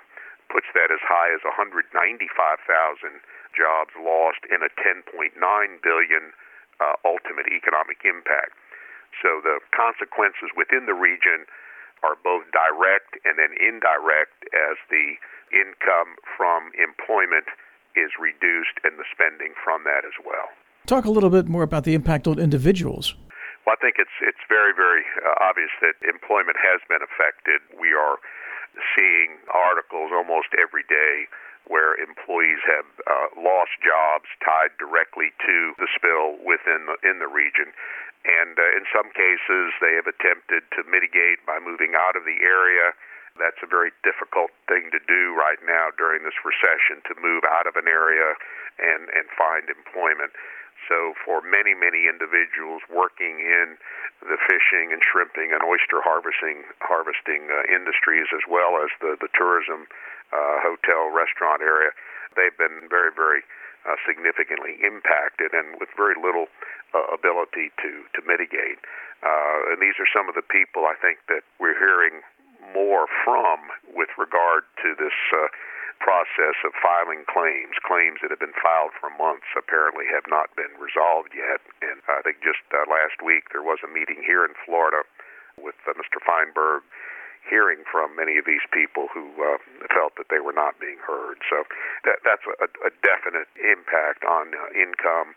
puts 0.51 0.68
that 0.74 0.92
as 0.92 1.04
high 1.04 1.32
as 1.34 1.44
195,000 1.44 1.92
jobs 3.56 3.94
lost 3.98 4.44
in 4.48 4.63
a 4.63 4.72
10.9 4.80 5.34
billion 5.36 6.24
uh, 6.80 6.94
ultimate 7.04 7.50
economic 7.50 8.06
impact. 8.06 8.54
So 9.22 9.42
the 9.42 9.58
consequences 9.74 10.54
within 10.54 10.86
the 10.86 10.94
region 10.94 11.50
are 12.06 12.13
both 12.22 12.46
direct 12.54 13.18
and 13.25 13.42
then 13.42 13.58
indirect 13.58 14.46
as 14.54 14.77
the 14.94 15.18
income 15.50 16.20
from 16.38 16.70
employment 16.77 17.50
is 17.98 18.13
reduced 18.22 18.77
and 18.86 19.01
the 19.01 19.08
spending 19.10 19.58
from 19.58 19.82
that 19.89 20.06
as 20.06 20.13
well. 20.22 20.54
Talk 20.86 21.10
a 21.10 21.12
little 21.12 21.34
bit 21.34 21.50
more 21.50 21.63
about 21.63 21.84
the 21.84 21.98
impact 21.98 22.27
on 22.27 22.38
individuals. 22.38 23.18
Well, 23.66 23.75
I 23.75 23.80
think 23.84 24.00
it's 24.00 24.13
it's 24.24 24.39
very 24.48 24.72
very 24.72 25.04
uh, 25.20 25.44
obvious 25.44 25.74
that 25.84 26.00
employment 26.08 26.56
has 26.62 26.80
been 26.88 27.04
affected. 27.04 27.60
We 27.75 27.92
are 27.92 28.16
seeing 28.96 29.38
articles 29.52 30.12
almost 30.14 30.54
every 30.58 30.84
day 30.88 31.28
where 31.68 32.00
employees 32.00 32.64
have 32.64 32.88
uh, 33.04 33.28
lost 33.36 33.76
jobs 33.84 34.28
tied 34.40 34.72
directly 34.80 35.36
to 35.44 35.76
the 35.78 35.88
spill 35.92 36.40
within 36.40 36.88
the, 36.88 36.96
in 37.04 37.20
the 37.20 37.28
region, 37.28 37.76
and 38.24 38.56
uh, 38.56 38.78
in 38.80 38.88
some 38.96 39.12
cases 39.12 39.76
they 39.84 39.94
have 40.00 40.08
attempted 40.08 40.64
to 40.72 40.88
mitigate 40.88 41.44
by 41.44 41.60
moving 41.60 41.92
out 41.96 42.16
of 42.16 42.24
the 42.24 42.40
area. 42.40 42.96
That's 43.36 43.60
a 43.62 43.70
very 43.70 43.94
difficult 44.02 44.50
thing 44.66 44.90
to 44.96 45.02
do 45.06 45.36
right 45.38 45.62
now 45.62 45.94
during 45.94 46.26
this 46.26 46.40
recession 46.42 47.06
to 47.06 47.14
move 47.22 47.46
out 47.46 47.70
of 47.70 47.78
an 47.78 47.86
area 47.86 48.34
and 48.82 49.12
and 49.14 49.30
find 49.38 49.70
employment. 49.70 50.34
So, 50.88 51.13
for 51.24 51.44
many, 51.44 51.75
many 51.75 52.08
individuals 52.08 52.82
working 52.88 53.44
in 53.44 53.75
the 54.24 54.39
fishing 54.48 54.96
and 54.96 55.03
shrimping 55.03 55.51
and 55.51 55.60
oyster 55.62 56.00
harvesting 56.00 56.63
harvesting 56.79 57.51
uh, 57.51 57.67
industries, 57.67 58.32
as 58.32 58.48
well 58.48 58.79
as 58.79 58.89
the 59.03 59.20
the 59.20 59.27
tourism, 59.36 59.86
uh, 60.32 60.63
hotel, 60.63 61.12
restaurant 61.12 61.60
area, 61.62 61.91
they've 62.39 62.56
been 62.56 62.88
very, 62.88 63.12
very 63.12 63.44
uh, 63.84 64.00
significantly 64.08 64.79
impacted, 64.79 65.51
and 65.51 65.75
with 65.79 65.91
very 65.96 66.15
little 66.15 66.48
uh, 66.96 67.03
ability 67.12 67.75
to 67.84 68.08
to 68.15 68.20
mitigate. 68.24 68.79
Uh, 69.22 69.74
and 69.74 69.84
these 69.84 70.00
are 70.00 70.08
some 70.08 70.32
of 70.32 70.36
the 70.36 70.46
people 70.46 70.88
I 70.88 70.96
think 71.00 71.20
that 71.27 71.44
we're 71.60 71.77
hearing 71.77 72.24
more 72.74 73.08
from 73.24 73.72
with 73.91 74.10
regard 74.17 74.63
to 74.84 74.96
this. 74.96 75.15
Uh, 75.36 75.51
process 76.00 76.58
of 76.63 76.74
filing 76.77 77.25
claims. 77.27 77.77
Claims 77.84 78.22
that 78.22 78.32
have 78.32 78.42
been 78.42 78.56
filed 78.58 78.94
for 78.98 79.10
months 79.13 79.50
apparently 79.58 80.06
have 80.13 80.25
not 80.30 80.54
been 80.56 80.72
resolved 80.77 81.34
yet. 81.34 81.62
And 81.82 82.01
I 82.08 82.22
think 82.22 82.42
just 82.42 82.63
uh, 82.74 82.86
last 82.89 83.22
week 83.24 83.50
there 83.51 83.66
was 83.66 83.82
a 83.84 83.89
meeting 83.89 84.22
here 84.22 84.46
in 84.46 84.54
Florida 84.66 85.04
with 85.58 85.77
uh, 85.89 85.98
Mr. 85.98 86.22
Feinberg 86.22 86.86
hearing 87.48 87.88
from 87.88 88.12
many 88.16 88.36
of 88.38 88.44
these 88.44 88.63
people 88.75 89.08
who 89.16 89.32
uh, 89.39 89.58
felt 89.96 90.20
that 90.20 90.27
they 90.27 90.44
were 90.44 90.56
not 90.56 90.75
being 90.84 91.00
heard. 91.00 91.39
So 91.48 91.63
that, 92.04 92.20
that's 92.27 92.44
a, 92.44 92.68
a 92.84 92.92
definite 93.00 93.48
impact 93.56 94.27
on 94.27 94.51
uh, 94.51 94.68
income 94.75 95.32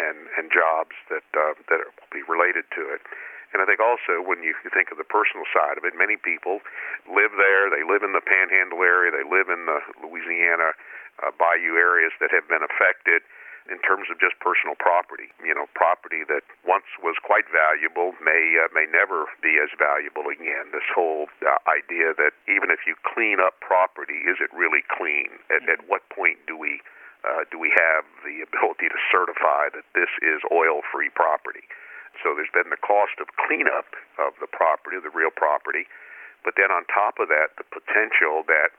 and, 0.00 0.26
and 0.40 0.48
jobs 0.48 0.96
that 1.12 1.26
uh, 1.36 1.52
that 1.68 1.84
will 1.84 2.12
be 2.12 2.24
related 2.24 2.64
to 2.72 2.82
it. 2.88 3.04
And 3.52 3.58
I 3.58 3.66
think 3.66 3.82
also 3.82 4.22
when 4.22 4.46
you 4.46 4.54
think 4.70 4.94
of 4.94 4.98
the 4.98 5.06
personal 5.06 5.46
side 5.50 5.74
of 5.74 5.82
it, 5.82 5.98
many 5.98 6.14
people 6.14 6.62
live 7.10 7.34
there. 7.34 7.66
They 7.66 7.82
live 7.82 8.06
in 8.06 8.14
the 8.14 8.22
Panhandle 8.22 8.82
area. 8.82 9.10
They 9.10 9.26
live 9.26 9.50
in 9.50 9.66
the 9.66 9.82
Louisiana 9.98 10.78
uh, 11.18 11.34
bayou 11.34 11.74
areas 11.74 12.14
that 12.22 12.30
have 12.30 12.46
been 12.46 12.62
affected 12.62 13.26
in 13.68 13.78
terms 13.84 14.08
of 14.10 14.18
just 14.18 14.38
personal 14.40 14.74
property. 14.78 15.30
You 15.42 15.54
know, 15.54 15.66
property 15.74 16.24
that 16.26 16.46
once 16.66 16.86
was 17.02 17.18
quite 17.22 17.46
valuable 17.50 18.14
may 18.22 18.58
uh, 18.58 18.70
may 18.72 18.86
never 18.88 19.26
be 19.42 19.58
as 19.60 19.70
valuable 19.76 20.30
again. 20.30 20.72
This 20.72 20.86
whole 20.90 21.28
uh, 21.42 21.58
idea 21.68 22.14
that 22.16 22.32
even 22.48 22.70
if 22.70 22.86
you 22.86 22.94
clean 23.02 23.38
up 23.42 23.60
property, 23.60 24.26
is 24.26 24.42
it 24.42 24.50
really 24.54 24.82
clean? 24.86 25.42
At, 25.50 25.66
at 25.68 25.86
what 25.90 26.06
point 26.08 26.38
do 26.46 26.56
we 26.56 26.80
uh, 27.26 27.44
do 27.52 27.58
we 27.60 27.68
have 27.76 28.08
the 28.24 28.40
ability 28.40 28.88
to 28.88 28.98
certify 29.12 29.68
that 29.76 29.84
this 29.92 30.10
is 30.24 30.40
oil-free 30.48 31.12
property? 31.12 31.68
So 32.22 32.36
there's 32.36 32.52
been 32.52 32.68
the 32.68 32.80
cost 32.80 33.16
of 33.18 33.32
cleanup 33.40 33.96
of 34.20 34.36
the 34.40 34.50
property, 34.50 35.00
the 35.00 35.12
real 35.12 35.32
property, 35.32 35.88
but 36.44 36.54
then 36.56 36.72
on 36.72 36.84
top 36.88 37.20
of 37.20 37.28
that, 37.28 37.56
the 37.56 37.68
potential 37.68 38.44
that 38.48 38.72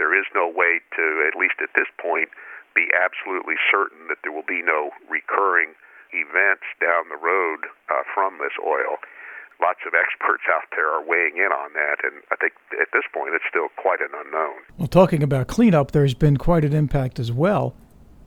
there 0.00 0.16
is 0.16 0.24
no 0.34 0.48
way 0.48 0.80
to, 0.96 1.04
at 1.28 1.36
least 1.36 1.60
at 1.60 1.72
this 1.76 1.88
point, 2.00 2.32
be 2.74 2.88
absolutely 2.96 3.60
certain 3.70 4.08
that 4.08 4.22
there 4.22 4.32
will 4.32 4.46
be 4.46 4.62
no 4.62 4.90
recurring 5.10 5.76
events 6.12 6.66
down 6.80 7.10
the 7.10 7.20
road 7.20 7.66
uh, 7.90 8.02
from 8.14 8.38
this 8.38 8.54
oil. 8.62 8.98
Lots 9.60 9.84
of 9.84 9.92
experts 9.92 10.44
out 10.48 10.72
there 10.72 10.88
are 10.88 11.04
weighing 11.04 11.36
in 11.36 11.52
on 11.52 11.76
that, 11.76 12.00
and 12.02 12.24
I 12.32 12.36
think 12.36 12.56
at 12.80 12.88
this 12.96 13.04
point 13.12 13.36
it's 13.36 13.44
still 13.44 13.68
quite 13.76 14.00
an 14.00 14.08
unknown. 14.16 14.64
Well, 14.78 14.88
talking 14.88 15.22
about 15.22 15.48
cleanup, 15.48 15.92
there's 15.92 16.14
been 16.14 16.38
quite 16.38 16.64
an 16.64 16.72
impact 16.72 17.20
as 17.20 17.30
well 17.30 17.76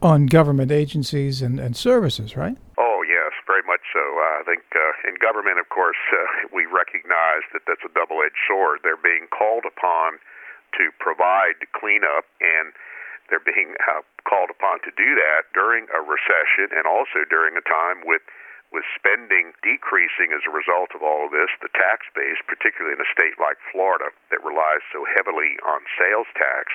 on 0.04 0.28
government 0.28 0.72
agencies 0.72 1.42
and, 1.42 1.60
and 1.60 1.76
services, 1.76 2.38
right? 2.38 2.58
Oh, 2.78 3.02
yes, 3.08 3.32
very 3.48 3.64
much 3.66 3.82
so. 3.92 4.04
Uh, 4.04 4.42
I 4.42 4.44
think 4.46 4.62
uh, 4.76 5.10
in 5.10 5.13
government, 5.24 5.56
of 5.56 5.72
course, 5.72 6.00
uh, 6.12 6.52
we 6.52 6.68
recognize 6.68 7.48
that 7.56 7.64
that's 7.64 7.88
a 7.88 7.94
double-edged 7.96 8.44
sword. 8.44 8.84
They're 8.84 9.00
being 9.00 9.32
called 9.32 9.64
upon 9.64 10.20
to 10.76 10.92
provide 11.00 11.64
cleanup, 11.72 12.28
and 12.44 12.76
they're 13.32 13.44
being 13.44 13.80
uh, 13.88 14.04
called 14.28 14.52
upon 14.52 14.84
to 14.84 14.92
do 15.00 15.16
that 15.16 15.48
during 15.56 15.88
a 15.96 16.04
recession 16.04 16.76
and 16.76 16.84
also 16.84 17.24
during 17.32 17.56
a 17.56 17.64
time 17.64 18.04
with 18.04 18.22
with 18.74 18.90
spending 18.98 19.54
decreasing 19.62 20.34
as 20.34 20.42
a 20.50 20.52
result 20.52 20.98
of 20.98 21.06
all 21.06 21.30
of 21.30 21.32
this, 21.32 21.54
the 21.62 21.70
tax 21.78 22.10
base, 22.18 22.42
particularly 22.50 22.98
in 22.98 23.06
a 23.06 23.14
state 23.14 23.38
like 23.38 23.62
Florida 23.70 24.10
that 24.34 24.42
relies 24.42 24.82
so 24.90 25.06
heavily 25.06 25.62
on 25.62 25.86
sales 25.94 26.26
tax, 26.34 26.74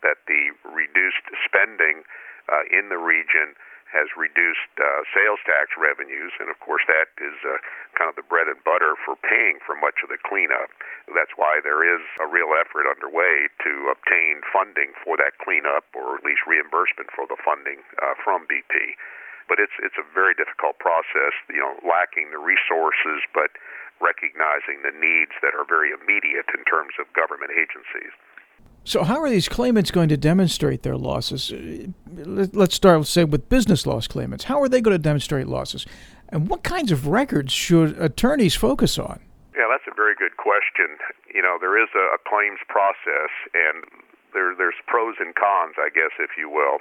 that 0.00 0.16
the 0.24 0.56
reduced 0.64 1.28
spending 1.44 2.08
uh, 2.48 2.64
in 2.72 2.88
the 2.88 2.96
region 2.96 3.52
has 3.96 4.12
reduced 4.12 4.68
uh, 4.76 5.00
sales 5.16 5.40
tax 5.48 5.72
revenues, 5.80 6.36
and 6.36 6.52
of 6.52 6.60
course 6.60 6.84
that 6.84 7.08
is 7.16 7.36
uh, 7.48 7.56
kind 7.96 8.12
of 8.12 8.16
the 8.20 8.28
bread 8.28 8.44
and 8.52 8.60
butter 8.60 8.92
for 9.00 9.16
paying 9.24 9.56
for 9.64 9.72
much 9.72 10.04
of 10.04 10.12
the 10.12 10.20
cleanup. 10.20 10.68
That's 11.08 11.32
why 11.40 11.64
there 11.64 11.80
is 11.80 12.04
a 12.20 12.28
real 12.28 12.52
effort 12.52 12.84
underway 12.84 13.48
to 13.64 13.72
obtain 13.88 14.44
funding 14.52 14.92
for 15.00 15.16
that 15.16 15.40
cleanup, 15.40 15.88
or 15.96 16.20
at 16.20 16.24
least 16.28 16.44
reimbursement 16.44 17.08
for 17.16 17.24
the 17.24 17.40
funding 17.40 17.80
uh, 18.04 18.12
from 18.20 18.44
BP. 18.44 19.00
But 19.48 19.56
it's 19.56 19.74
it's 19.80 19.96
a 19.96 20.04
very 20.12 20.36
difficult 20.36 20.76
process, 20.76 21.32
you 21.48 21.64
know, 21.64 21.80
lacking 21.80 22.36
the 22.36 22.42
resources, 22.42 23.24
but 23.32 23.56
recognizing 24.04 24.84
the 24.84 24.92
needs 24.92 25.32
that 25.40 25.56
are 25.56 25.64
very 25.64 25.88
immediate 25.88 26.52
in 26.52 26.68
terms 26.68 26.92
of 27.00 27.08
government 27.16 27.54
agencies. 27.56 28.12
So, 28.86 29.02
how 29.02 29.18
are 29.18 29.28
these 29.28 29.48
claimants 29.48 29.90
going 29.90 30.08
to 30.10 30.16
demonstrate 30.16 30.86
their 30.86 30.96
losses? 30.96 31.50
Uh, 31.50 31.90
let's 32.54 32.78
start, 32.78 33.02
let's 33.02 33.10
say, 33.10 33.24
with 33.24 33.48
business 33.48 33.82
loss 33.84 34.06
claimants. 34.06 34.44
How 34.44 34.62
are 34.62 34.68
they 34.68 34.80
going 34.80 34.94
to 34.94 35.02
demonstrate 35.02 35.50
losses? 35.50 35.84
And 36.28 36.46
what 36.46 36.62
kinds 36.62 36.94
of 36.94 37.08
records 37.08 37.50
should 37.50 37.98
attorneys 37.98 38.54
focus 38.54 38.96
on? 38.96 39.18
Yeah, 39.58 39.66
that's 39.66 39.90
a 39.90 39.94
very 39.98 40.14
good 40.14 40.38
question. 40.38 41.02
You 41.34 41.42
know, 41.42 41.58
there 41.58 41.74
is 41.74 41.90
a, 41.98 42.14
a 42.14 42.18
claims 42.30 42.62
process, 42.70 43.34
and 43.58 43.82
there, 44.30 44.54
there's 44.54 44.78
pros 44.86 45.18
and 45.18 45.34
cons, 45.34 45.74
I 45.82 45.90
guess, 45.90 46.14
if 46.22 46.38
you 46.38 46.46
will. 46.46 46.78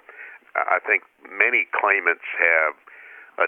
I 0.54 0.78
think 0.86 1.10
many 1.26 1.66
claimants 1.74 2.30
have 2.38 2.78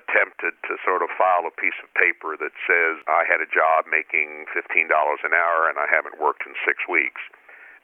attempted 0.01 0.57
to 0.65 0.81
sort 0.81 1.05
of 1.05 1.13
file 1.13 1.45
a 1.45 1.53
piece 1.53 1.77
of 1.85 1.93
paper 1.93 2.33
that 2.41 2.57
says, 2.65 3.05
I 3.05 3.21
had 3.29 3.37
a 3.37 3.47
job 3.47 3.85
making 3.85 4.49
$15 4.49 4.65
an 4.89 5.37
hour 5.37 5.69
and 5.69 5.77
I 5.77 5.85
haven't 5.85 6.17
worked 6.17 6.41
in 6.49 6.57
six 6.65 6.89
weeks 6.89 7.21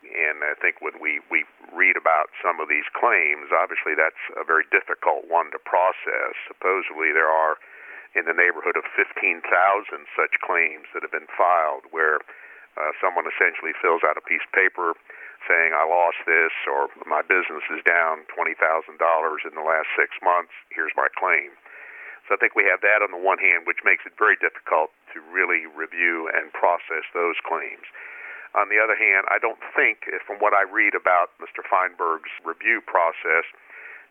and 0.04 0.44
I 0.44 0.54
think 0.60 0.84
when 0.84 1.00
we, 1.00 1.24
we 1.32 1.48
read 1.72 1.96
about 1.96 2.30
some 2.44 2.60
of 2.60 2.68
these 2.68 2.88
claims, 2.92 3.50
obviously 3.56 3.96
that's 3.96 4.20
a 4.36 4.44
very 4.44 4.68
difficult 4.70 5.26
one 5.32 5.50
to 5.56 5.60
process. 5.64 6.36
Supposedly 6.48 7.16
there 7.16 7.32
are 7.32 7.58
in 8.14 8.30
the 8.30 8.36
neighborhood 8.36 8.78
of 8.78 8.86
15,000 8.94 9.42
such 10.14 10.36
claims 10.44 10.86
that 10.94 11.02
have 11.02 11.14
been 11.14 11.30
filed 11.34 11.90
where 11.90 12.22
uh, 12.78 12.94
someone 13.02 13.26
essentially 13.26 13.74
fills 13.82 14.06
out 14.06 14.18
a 14.18 14.26
piece 14.26 14.44
of 14.46 14.54
paper 14.54 14.94
saying, 15.50 15.76
I 15.76 15.84
lost 15.84 16.24
this, 16.24 16.56
or 16.72 16.88
my 17.04 17.20
business 17.20 17.66
is 17.68 17.84
down 17.84 18.24
$20,000 18.32 18.56
in 18.56 19.54
the 19.54 19.66
last 19.66 19.90
six 20.00 20.16
months, 20.24 20.56
here's 20.72 20.96
my 20.96 21.12
claim. 21.12 21.52
So 22.28 22.36
I 22.36 22.38
think 22.40 22.56
we 22.56 22.64
have 22.72 22.80
that 22.80 23.04
on 23.04 23.12
the 23.12 23.20
one 23.20 23.38
hand, 23.38 23.68
which 23.68 23.84
makes 23.84 24.08
it 24.08 24.16
very 24.16 24.40
difficult 24.40 24.96
to 25.12 25.20
really 25.20 25.68
review 25.68 26.32
and 26.32 26.56
process 26.56 27.04
those 27.12 27.36
claims. 27.44 27.84
On 28.54 28.70
the 28.70 28.78
other 28.78 28.94
hand, 28.94 29.26
I 29.34 29.42
don't 29.42 29.60
think, 29.74 30.06
from 30.26 30.38
what 30.38 30.54
I 30.54 30.62
read 30.70 30.94
about 30.94 31.34
Mr. 31.42 31.66
Feinberg's 31.66 32.30
review 32.46 32.86
process, 32.86 33.50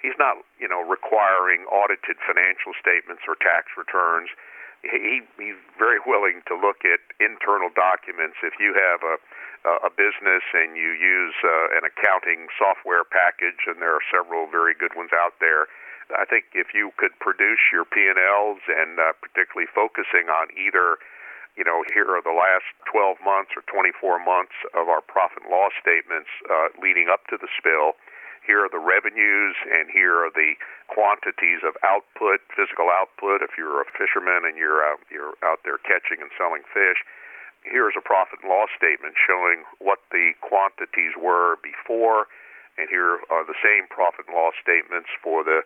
he's 0.02 0.18
not, 0.18 0.42
you 0.58 0.66
know, 0.66 0.82
requiring 0.82 1.62
audited 1.70 2.18
financial 2.26 2.74
statements 2.74 3.22
or 3.30 3.38
tax 3.38 3.70
returns. 3.78 4.34
He, 4.82 5.22
he's 5.38 5.60
very 5.78 6.02
willing 6.02 6.42
to 6.50 6.58
look 6.58 6.82
at 6.82 6.98
internal 7.22 7.70
documents. 7.70 8.42
If 8.42 8.58
you 8.58 8.74
have 8.74 9.06
a 9.06 9.22
a 9.62 9.90
business 9.94 10.42
and 10.54 10.74
you 10.74 10.90
use 10.90 11.38
uh, 11.46 11.78
an 11.78 11.86
accounting 11.86 12.50
software 12.58 13.06
package, 13.06 13.62
and 13.70 13.78
there 13.78 13.94
are 13.94 14.02
several 14.10 14.50
very 14.50 14.74
good 14.74 14.90
ones 14.98 15.14
out 15.14 15.38
there. 15.38 15.70
I 16.10 16.26
think 16.26 16.50
if 16.52 16.74
you 16.74 16.90
could 16.98 17.14
produce 17.22 17.62
your 17.70 17.86
P&Ls 17.86 18.58
and 18.66 18.98
uh, 18.98 19.14
particularly 19.22 19.70
focusing 19.70 20.26
on 20.26 20.50
either 20.58 20.98
you 21.56 21.64
know, 21.64 21.84
here 21.92 22.08
are 22.08 22.24
the 22.24 22.32
last 22.32 22.64
12 22.88 23.20
months 23.20 23.52
or 23.52 23.62
24 23.68 24.24
months 24.24 24.56
of 24.72 24.88
our 24.88 25.04
profit 25.04 25.44
and 25.44 25.52
loss 25.52 25.76
statements 25.76 26.32
uh, 26.48 26.72
leading 26.80 27.12
up 27.12 27.28
to 27.28 27.36
the 27.36 27.48
spill. 27.52 27.96
Here 28.42 28.64
are 28.64 28.72
the 28.72 28.82
revenues, 28.82 29.54
and 29.70 29.86
here 29.92 30.18
are 30.18 30.32
the 30.32 30.58
quantities 30.90 31.62
of 31.62 31.78
output, 31.86 32.42
physical 32.50 32.90
output. 32.90 33.38
If 33.38 33.54
you're 33.54 33.78
a 33.78 33.86
fisherman 33.94 34.42
and 34.42 34.58
you're 34.58 34.82
out, 34.82 34.98
you're 35.12 35.38
out 35.46 35.62
there 35.62 35.78
catching 35.78 36.18
and 36.18 36.32
selling 36.34 36.66
fish, 36.66 37.06
here's 37.62 37.94
a 37.94 38.02
profit 38.02 38.42
and 38.42 38.50
loss 38.50 38.70
statement 38.74 39.14
showing 39.14 39.62
what 39.78 40.02
the 40.10 40.34
quantities 40.42 41.14
were 41.14 41.62
before, 41.62 42.26
and 42.74 42.90
here 42.90 43.22
are 43.30 43.46
the 43.46 43.58
same 43.62 43.86
profit 43.86 44.26
and 44.26 44.34
loss 44.34 44.58
statements 44.58 45.12
for 45.22 45.46
the 45.46 45.62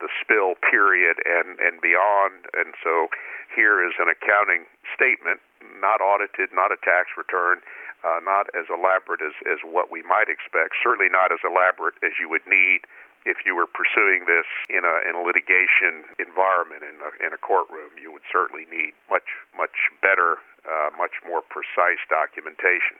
the 0.00 0.08
spill 0.20 0.56
period 0.60 1.20
and 1.24 1.60
and 1.60 1.80
beyond. 1.80 2.48
And 2.56 2.74
so 2.82 3.08
here 3.54 3.84
is 3.84 3.94
an 3.98 4.08
accounting 4.08 4.66
statement, 4.94 5.40
not 5.80 6.00
audited, 6.00 6.50
not 6.52 6.72
a 6.72 6.78
tax 6.80 7.12
return, 7.16 7.60
uh, 8.04 8.20
not 8.24 8.48
as 8.56 8.66
elaborate 8.72 9.20
as, 9.20 9.36
as 9.44 9.60
what 9.66 9.92
we 9.92 10.02
might 10.02 10.32
expect, 10.32 10.78
certainly 10.80 11.10
not 11.10 11.32
as 11.32 11.42
elaborate 11.44 11.98
as 12.00 12.16
you 12.16 12.28
would 12.30 12.46
need 12.48 12.86
if 13.28 13.44
you 13.44 13.52
were 13.52 13.68
pursuing 13.68 14.24
this 14.24 14.48
in 14.72 14.80
a, 14.80 14.96
in 15.04 15.12
a 15.12 15.20
litigation 15.20 16.08
environment 16.16 16.80
in 16.80 16.96
a, 17.04 17.10
in 17.20 17.30
a 17.36 17.40
courtroom. 17.40 17.92
You 18.00 18.08
would 18.16 18.24
certainly 18.32 18.64
need 18.72 18.96
much, 19.12 19.28
much 19.52 19.92
better, 20.00 20.40
uh, 20.64 20.88
much 20.96 21.20
more 21.28 21.44
precise 21.44 22.00
documentation. 22.08 22.96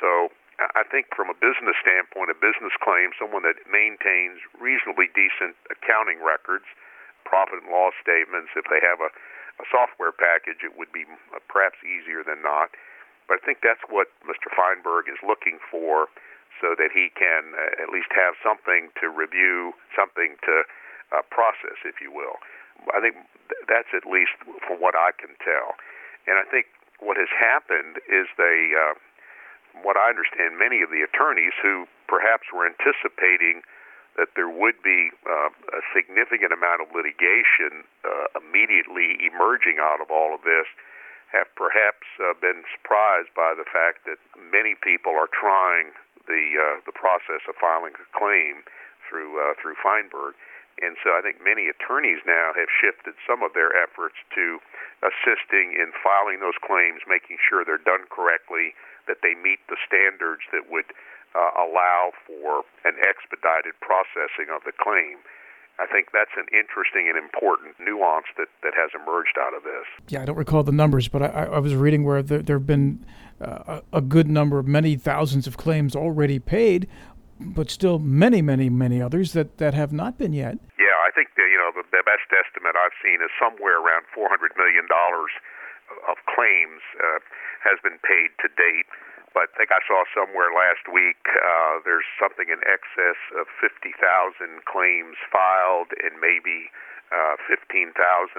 So 0.00 0.32
I 0.58 0.86
think 0.86 1.10
from 1.14 1.30
a 1.30 1.36
business 1.36 1.74
standpoint, 1.82 2.30
a 2.30 2.38
business 2.38 2.74
claim, 2.78 3.10
someone 3.18 3.42
that 3.42 3.58
maintains 3.66 4.38
reasonably 4.54 5.10
decent 5.10 5.58
accounting 5.66 6.22
records, 6.22 6.64
profit 7.26 7.64
and 7.64 7.70
loss 7.72 7.96
statements, 7.98 8.54
if 8.54 8.68
they 8.70 8.78
have 8.78 9.02
a 9.02 9.10
a 9.60 9.66
software 9.70 10.10
package, 10.10 10.66
it 10.66 10.74
would 10.74 10.90
be 10.90 11.06
uh, 11.06 11.38
perhaps 11.46 11.78
easier 11.86 12.26
than 12.26 12.42
not. 12.42 12.74
But 13.30 13.40
I 13.40 13.42
think 13.46 13.62
that's 13.62 13.82
what 13.88 14.10
Mr. 14.26 14.50
Feinberg 14.52 15.08
is 15.08 15.20
looking 15.22 15.62
for 15.70 16.10
so 16.60 16.74
that 16.76 16.90
he 16.92 17.10
can 17.14 17.54
uh, 17.54 17.82
at 17.82 17.88
least 17.90 18.10
have 18.12 18.34
something 18.42 18.90
to 19.00 19.08
review, 19.08 19.72
something 19.94 20.36
to 20.44 20.54
uh, 21.14 21.22
process, 21.30 21.78
if 21.86 22.02
you 22.02 22.10
will. 22.10 22.42
I 22.92 23.00
think 23.00 23.16
that's 23.70 23.90
at 23.94 24.04
least 24.04 24.34
from 24.66 24.82
what 24.82 24.98
I 24.98 25.14
can 25.16 25.38
tell. 25.40 25.78
And 26.26 26.36
I 26.36 26.44
think 26.44 26.66
what 26.98 27.16
has 27.16 27.30
happened 27.32 28.02
is 28.10 28.26
they, 28.36 28.74
uh, 28.74 28.98
what 29.82 29.96
I 29.96 30.10
understand, 30.10 30.58
many 30.58 30.82
of 30.82 30.90
the 30.90 31.02
attorneys 31.02 31.56
who 31.60 31.88
perhaps 32.06 32.52
were 32.54 32.68
anticipating 32.68 33.66
that 34.14 34.30
there 34.38 34.48
would 34.48 34.78
be 34.86 35.10
uh, 35.26 35.50
a 35.74 35.82
significant 35.90 36.54
amount 36.54 36.78
of 36.78 36.94
litigation 36.94 37.82
uh, 38.06 38.30
immediately 38.38 39.18
emerging 39.26 39.82
out 39.82 39.98
of 39.98 40.10
all 40.10 40.34
of 40.34 40.46
this 40.46 40.70
have 41.34 41.50
perhaps 41.58 42.06
uh, 42.22 42.30
been 42.38 42.62
surprised 42.70 43.34
by 43.34 43.58
the 43.58 43.66
fact 43.66 44.06
that 44.06 44.22
many 44.38 44.78
people 44.78 45.18
are 45.18 45.30
trying 45.34 45.90
the 46.30 46.56
uh, 46.56 46.78
the 46.86 46.94
process 46.94 47.42
of 47.50 47.58
filing 47.58 47.92
a 47.98 48.06
claim 48.14 48.62
through 49.10 49.34
uh, 49.42 49.58
through 49.58 49.74
Feinberg. 49.82 50.38
And 50.82 50.98
so 51.02 51.14
I 51.14 51.22
think 51.22 51.38
many 51.38 51.70
attorneys 51.70 52.18
now 52.26 52.50
have 52.58 52.66
shifted 52.66 53.14
some 53.22 53.46
of 53.46 53.54
their 53.54 53.70
efforts 53.78 54.18
to 54.34 54.58
assisting 55.06 55.70
in 55.70 55.94
filing 56.02 56.42
those 56.42 56.58
claims, 56.58 57.06
making 57.06 57.38
sure 57.38 57.62
they're 57.62 57.82
done 57.82 58.10
correctly, 58.10 58.74
that 59.06 59.18
they 59.22 59.34
meet 59.34 59.60
the 59.68 59.76
standards 59.86 60.42
that 60.52 60.70
would 60.70 60.90
uh, 61.34 61.50
allow 61.58 62.12
for 62.26 62.62
an 62.84 62.96
expedited 63.02 63.74
processing 63.80 64.48
of 64.54 64.62
the 64.64 64.72
claim. 64.72 65.18
I 65.78 65.86
think 65.90 66.14
that's 66.14 66.30
an 66.38 66.46
interesting 66.54 67.10
and 67.10 67.18
important 67.18 67.74
nuance 67.82 68.30
that, 68.38 68.46
that 68.62 68.74
has 68.78 68.94
emerged 68.94 69.34
out 69.40 69.54
of 69.54 69.64
this. 69.64 69.86
Yeah, 70.06 70.22
I 70.22 70.24
don't 70.24 70.38
recall 70.38 70.62
the 70.62 70.70
numbers, 70.70 71.08
but 71.08 71.22
I, 71.22 71.50
I 71.50 71.58
was 71.58 71.74
reading 71.74 72.04
where 72.04 72.22
there, 72.22 72.42
there 72.42 72.58
have 72.62 72.66
been 72.66 73.04
uh, 73.40 73.80
a 73.92 74.00
good 74.00 74.30
number, 74.30 74.60
of 74.60 74.68
many 74.68 74.94
thousands 74.94 75.48
of 75.48 75.56
claims 75.56 75.96
already 75.96 76.38
paid, 76.38 76.86
but 77.40 77.70
still 77.70 77.98
many, 77.98 78.40
many, 78.40 78.70
many 78.70 79.02
others 79.02 79.32
that, 79.32 79.58
that 79.58 79.74
have 79.74 79.92
not 79.92 80.16
been 80.16 80.32
yet. 80.32 80.54
Yeah, 80.78 80.94
I 81.02 81.10
think 81.10 81.34
the, 81.34 81.42
you 81.42 81.58
know 81.58 81.74
the, 81.74 81.82
the 81.90 82.06
best 82.06 82.30
estimate 82.30 82.78
I've 82.78 82.94
seen 83.02 83.18
is 83.18 83.34
somewhere 83.34 83.82
around 83.82 84.06
four 84.14 84.28
hundred 84.30 84.54
million 84.54 84.86
dollars 84.86 85.34
of 86.08 86.16
claims 86.30 86.82
uh, 86.98 87.20
has 87.62 87.78
been 87.82 87.98
paid 88.02 88.34
to 88.42 88.48
date. 88.54 88.88
But 89.34 89.50
I 89.58 89.66
think 89.66 89.70
I 89.74 89.82
saw 89.82 90.06
somewhere 90.14 90.54
last 90.54 90.86
week 90.86 91.18
uh, 91.26 91.82
there's 91.82 92.06
something 92.22 92.46
in 92.46 92.62
excess 92.62 93.18
of 93.34 93.50
50,000 93.58 93.90
claims 94.62 95.18
filed, 95.26 95.90
and 95.98 96.22
maybe 96.22 96.70
uh, 97.10 97.34
15,000 97.50 97.90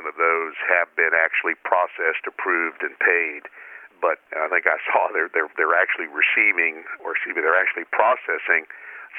of 0.08 0.16
those 0.16 0.56
have 0.72 0.88
been 0.96 1.12
actually 1.12 1.60
processed, 1.68 2.24
approved, 2.24 2.80
and 2.80 2.96
paid. 3.04 3.52
But 4.00 4.24
I 4.36 4.48
think 4.48 4.68
I 4.72 4.80
saw 4.88 5.12
they're 5.12 5.32
they're, 5.32 5.52
they're 5.60 5.76
actually 5.76 6.08
receiving, 6.08 6.88
or 7.04 7.16
excuse 7.16 7.36
me, 7.36 7.44
they're 7.44 7.60
actually 7.60 7.88
processing 7.92 8.68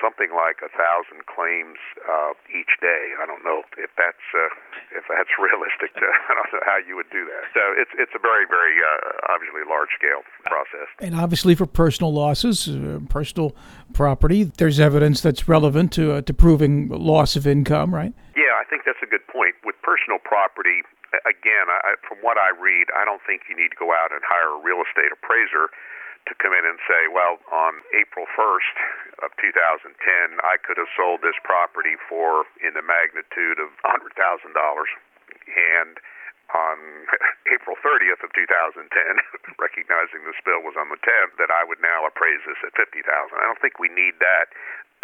something 0.01 0.31
like 0.33 0.61
a 0.63 0.71
thousand 0.73 1.27
claims 1.27 1.81
uh, 2.05 2.33
each 2.49 2.79
day. 2.81 3.17
I 3.19 3.25
don't 3.27 3.43
know 3.45 3.65
if 3.77 3.91
that's 3.97 4.27
uh, 4.33 4.53
if 4.97 5.05
that's 5.09 5.33
realistic. 5.41 5.95
To, 5.99 6.05
I 6.05 6.33
don't 6.37 6.51
know 6.53 6.65
how 6.65 6.79
you 6.81 6.97
would 6.97 7.11
do 7.11 7.25
that. 7.27 7.51
So 7.53 7.63
it's 7.77 7.93
it's 7.97 8.13
a 8.15 8.23
very 8.23 8.45
very 8.47 8.79
uh, 8.81 9.33
obviously 9.33 9.63
large 9.69 9.93
scale 9.97 10.23
process. 10.45 10.89
And 11.01 11.15
obviously 11.15 11.55
for 11.55 11.67
personal 11.67 12.13
losses, 12.13 12.69
uh, 12.69 13.01
personal 13.09 13.57
property, 13.93 14.45
there's 14.45 14.81
evidence 14.81 15.21
that's 15.21 15.49
relevant 15.49 15.93
to 15.99 16.21
uh, 16.21 16.21
to 16.23 16.33
proving 16.35 16.89
loss 16.89 17.37
of 17.37 17.47
income, 17.47 17.95
right? 17.95 18.13
Yeah, 18.37 18.55
I 18.61 18.65
think 18.69 18.85
that's 18.85 19.03
a 19.03 19.11
good 19.11 19.27
point. 19.27 19.57
With 19.65 19.77
personal 19.83 20.21
property, 20.21 20.85
again, 21.25 21.67
I, 21.71 21.97
from 22.05 22.19
what 22.21 22.37
I 22.37 22.53
read, 22.53 22.93
I 22.93 23.05
don't 23.05 23.23
think 23.25 23.49
you 23.49 23.57
need 23.57 23.73
to 23.73 23.81
go 23.81 23.93
out 23.93 24.13
and 24.13 24.21
hire 24.27 24.57
a 24.57 24.61
real 24.61 24.83
estate 24.85 25.13
appraiser 25.13 25.73
to 26.27 26.35
come 26.43 26.53
in 26.53 26.67
and 26.67 26.79
say, 26.87 27.07
well, 27.11 27.39
on 27.55 27.83
April 27.95 28.27
1st 28.35 28.77
of 29.23 29.31
2010, 29.39 29.95
I 30.43 30.59
could 30.59 30.77
have 30.77 30.91
sold 30.99 31.23
this 31.23 31.39
property 31.47 31.95
for 32.11 32.45
in 32.59 32.75
the 32.75 32.83
magnitude 32.83 33.63
of 33.63 33.71
$100,000. 33.87 34.11
And 34.19 35.95
on 36.55 36.77
April 37.55 37.79
30th 37.79 38.23
of 38.27 38.31
2010, 38.35 38.87
recognizing 39.63 40.27
the 40.27 40.35
spill 40.39 40.63
was 40.67 40.75
on 40.75 40.91
the 40.91 41.01
10th, 41.01 41.39
that 41.39 41.51
I 41.51 41.63
would 41.63 41.79
now 41.83 42.07
appraise 42.07 42.43
this 42.47 42.59
at 42.67 42.75
50,000. 42.75 43.07
I 43.07 43.47
don't 43.47 43.63
think 43.63 43.79
we 43.79 43.91
need 43.91 44.19
that 44.19 44.51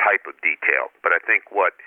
type 0.02 0.26
of 0.26 0.34
detail, 0.42 0.90
but 1.06 1.14
I 1.14 1.22
think 1.22 1.54
what 1.54 1.78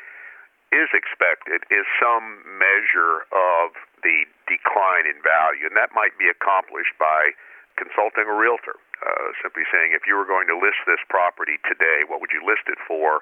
is 0.74 0.90
expected 0.92 1.64
is 1.72 1.86
some 2.00 2.44
measure 2.44 3.28
of 3.32 3.76
the 4.04 4.28
decline 4.50 5.08
in 5.08 5.20
value, 5.24 5.68
and 5.68 5.78
that 5.78 5.96
might 5.96 6.16
be 6.20 6.28
accomplished 6.28 6.96
by 7.00 7.32
consulting 7.76 8.28
a 8.28 8.36
realtor 8.36 8.80
uh, 9.04 9.36
simply 9.44 9.68
saying, 9.70 9.92
if 9.92 10.08
you 10.08 10.16
were 10.16 10.28
going 10.28 10.48
to 10.48 10.58
list 10.58 10.80
this 10.88 11.02
property 11.12 11.60
today, 11.68 12.08
what 12.08 12.24
would 12.24 12.32
you 12.32 12.44
list 12.44 12.68
it 12.72 12.80
for? 12.88 13.22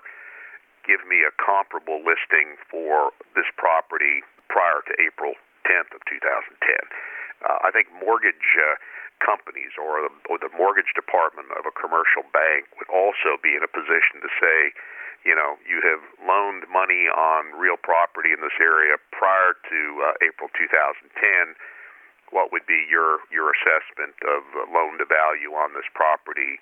Give 0.86 1.02
me 1.08 1.24
a 1.24 1.34
comparable 1.40 2.04
listing 2.04 2.60
for 2.70 3.16
this 3.34 3.48
property 3.56 4.22
prior 4.52 4.84
to 4.86 4.94
April 5.00 5.34
10th 5.66 5.96
of 5.96 6.02
2010. 6.06 6.60
Uh, 7.44 7.60
I 7.64 7.72
think 7.72 7.90
mortgage 7.92 8.48
uh, 8.60 8.78
companies 9.24 9.76
or 9.80 10.08
the, 10.08 10.12
or 10.28 10.38
the 10.38 10.52
mortgage 10.54 10.92
department 10.94 11.50
of 11.56 11.64
a 11.64 11.74
commercial 11.74 12.28
bank 12.36 12.68
would 12.78 12.92
also 12.92 13.40
be 13.40 13.56
in 13.56 13.64
a 13.64 13.72
position 13.72 14.20
to 14.20 14.32
say, 14.40 14.76
you 15.24 15.32
know, 15.32 15.56
you 15.64 15.80
have 15.88 16.04
loaned 16.20 16.68
money 16.68 17.08
on 17.08 17.56
real 17.56 17.80
property 17.80 18.36
in 18.36 18.44
this 18.44 18.56
area 18.60 19.00
prior 19.16 19.56
to 19.72 19.80
uh, 20.04 20.28
April 20.28 20.52
2010 20.52 21.56
what 22.34 22.50
would 22.50 22.66
be 22.66 22.90
your 22.90 23.22
your 23.30 23.54
assessment 23.54 24.18
of 24.26 24.42
loan 24.74 24.98
to 24.98 25.06
value 25.06 25.54
on 25.54 25.78
this 25.78 25.86
property 25.94 26.58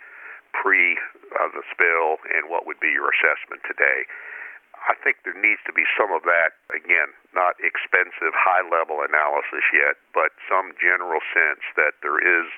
pre 0.51 0.99
uh, 1.31 1.47
the 1.55 1.63
spill, 1.71 2.19
and 2.27 2.51
what 2.51 2.67
would 2.67 2.83
be 2.83 2.91
your 2.91 3.07
assessment 3.15 3.63
today? 3.63 4.03
I 4.83 4.97
think 4.99 5.23
there 5.23 5.37
needs 5.37 5.63
to 5.69 5.73
be 5.73 5.87
some 5.95 6.11
of 6.11 6.27
that 6.27 6.59
again, 6.75 7.15
not 7.31 7.55
expensive 7.63 8.35
high 8.35 8.65
level 8.67 8.99
analysis 8.99 9.63
yet, 9.71 9.95
but 10.11 10.35
some 10.51 10.75
general 10.75 11.23
sense 11.31 11.63
that 11.79 12.01
there 12.03 12.19
is 12.19 12.51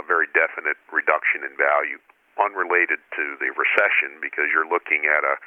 a 0.00 0.02
very 0.06 0.30
definite 0.32 0.80
reduction 0.88 1.44
in 1.44 1.52
value 1.58 2.00
unrelated 2.40 2.98
to 3.14 3.38
the 3.38 3.50
recession 3.54 4.18
because 4.18 4.50
you're 4.50 4.66
looking 4.66 5.06
at 5.06 5.22
a 5.22 5.38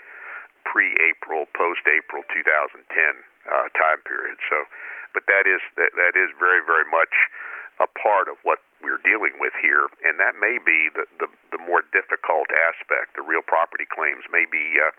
pre-April, 0.68 1.48
post-April 1.56 2.24
2010 2.32 2.84
uh, 3.48 3.68
time 3.76 4.00
period. 4.04 4.40
So 4.52 4.68
but 5.18 5.26
that 5.26 5.50
is 5.50 5.66
that, 5.82 5.98
that 5.98 6.14
is 6.14 6.30
very 6.38 6.62
very 6.62 6.86
much 6.86 7.10
a 7.82 7.90
part 7.98 8.30
of 8.30 8.38
what 8.46 8.62
we're 8.86 9.02
dealing 9.02 9.42
with 9.42 9.54
here, 9.58 9.90
and 10.06 10.22
that 10.22 10.38
may 10.38 10.62
be 10.62 10.94
the 10.94 11.10
the, 11.18 11.26
the 11.50 11.58
more 11.58 11.82
difficult 11.90 12.54
aspect. 12.54 13.18
The 13.18 13.26
real 13.26 13.42
property 13.42 13.90
claims 13.90 14.30
may 14.30 14.46
be 14.46 14.78
uh, 14.78 14.94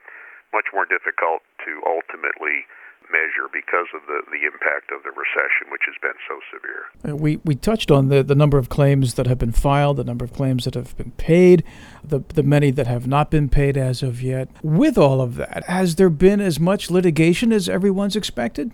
much 0.51 0.75
more 0.75 0.91
difficult 0.91 1.47
to 1.63 1.79
ultimately 1.87 2.67
measure 3.15 3.49
because 3.53 3.87
of 3.95 4.03
the, 4.11 4.21
the 4.31 4.45
impact 4.45 4.93
of 4.93 5.03
the 5.07 5.11
recession, 5.11 5.71
which 5.71 5.83
has 5.87 5.95
been 6.03 6.19
so 6.29 6.41
severe. 6.53 6.85
Uh, 7.07 7.17
we, 7.17 7.39
we 7.45 7.55
touched 7.55 7.91
on 7.91 8.09
the, 8.09 8.23
the 8.23 8.35
number 8.35 8.59
of 8.59 8.69
claims 8.69 9.15
that 9.15 9.27
have 9.27 9.39
been 9.39 9.53
filed, 9.53 9.97
the 9.97 10.05
number 10.05 10.25
of 10.25 10.33
claims 10.33 10.65
that 10.65 10.75
have 10.75 10.97
been 10.99 11.13
paid, 11.13 11.65
the, 12.05 12.21
the 12.35 12.43
many 12.43 12.71
that 12.71 12.87
have 12.87 13.07
not 13.07 13.31
been 13.31 13.49
paid 13.49 13.79
as 13.79 14.03
of 14.03 14.21
yet. 14.21 14.49
With 14.63 14.99
all 14.99 15.23
of 15.23 15.37
that, 15.37 15.65
has 15.69 15.95
there 15.95 16.11
been 16.11 16.41
as 16.41 16.61
much 16.61 16.91
litigation 16.91 17.53
as 17.53 17.69
everyone's 17.69 18.17
expected? 18.17 18.73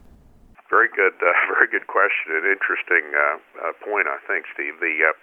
Very 0.75 0.91
good, 0.91 1.15
uh, 1.23 1.31
very 1.55 1.71
good 1.71 1.87
question. 1.87 2.35
An 2.35 2.51
interesting 2.51 3.15
uh, 3.15 3.39
uh, 3.63 3.79
point, 3.79 4.11
I 4.11 4.19
think, 4.27 4.51
Steve. 4.51 4.83
The 4.83 5.07
uh, 5.07 5.15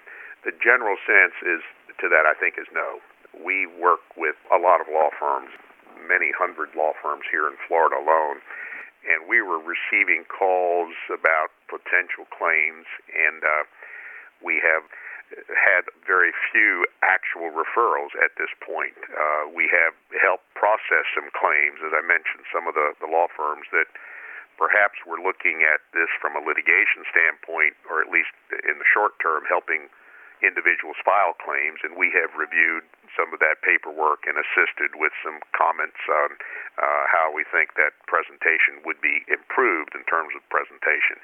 the 0.48 0.56
general 0.64 0.96
sense 1.04 1.36
is 1.44 1.60
to 2.00 2.08
that 2.08 2.24
I 2.24 2.40
think 2.40 2.56
is 2.56 2.72
no. 2.72 3.04
We 3.36 3.68
work 3.68 4.00
with 4.16 4.40
a 4.48 4.56
lot 4.56 4.80
of 4.80 4.88
law 4.88 5.12
firms, 5.12 5.52
many 6.00 6.32
hundred 6.32 6.72
law 6.72 6.96
firms 6.96 7.28
here 7.28 7.52
in 7.52 7.60
Florida 7.68 8.00
alone, 8.00 8.40
and 9.04 9.28
we 9.28 9.44
were 9.44 9.60
receiving 9.60 10.24
calls 10.24 10.96
about 11.12 11.52
potential 11.68 12.32
claims, 12.32 12.88
and 13.12 13.44
uh, 13.44 13.68
we 14.40 14.64
have 14.64 14.88
had 15.52 15.84
very 16.08 16.32
few 16.56 16.88
actual 17.04 17.52
referrals 17.52 18.16
at 18.24 18.40
this 18.40 18.52
point. 18.64 18.96
Uh, 19.12 19.52
we 19.52 19.68
have 19.68 20.00
helped 20.16 20.48
process 20.56 21.04
some 21.12 21.28
claims, 21.36 21.84
as 21.84 21.92
I 21.92 22.04
mentioned, 22.04 22.48
some 22.56 22.72
of 22.72 22.74
the, 22.76 22.96
the 23.04 23.12
law 23.12 23.28
firms 23.28 23.68
that 23.76 23.92
perhaps 24.62 25.02
we're 25.10 25.18
looking 25.18 25.66
at 25.66 25.82
this 25.90 26.14
from 26.22 26.38
a 26.38 26.42
litigation 26.46 27.02
standpoint, 27.10 27.74
or 27.90 27.98
at 27.98 28.14
least 28.14 28.30
in 28.62 28.78
the 28.78 28.86
short 28.86 29.18
term, 29.18 29.42
helping 29.50 29.90
individuals 30.46 30.98
file 31.02 31.34
claims, 31.38 31.82
and 31.82 31.98
we 31.98 32.14
have 32.14 32.30
reviewed 32.38 32.86
some 33.18 33.34
of 33.34 33.42
that 33.42 33.62
paperwork 33.66 34.26
and 34.30 34.38
assisted 34.38 34.94
with 34.98 35.14
some 35.26 35.42
comments 35.58 35.98
on 36.10 36.38
uh, 36.78 37.04
how 37.10 37.34
we 37.34 37.46
think 37.50 37.74
that 37.78 37.94
presentation 38.06 38.82
would 38.86 39.02
be 39.02 39.26
improved 39.30 39.98
in 39.98 40.06
terms 40.06 40.34
of 40.38 40.42
presentation. 40.54 41.18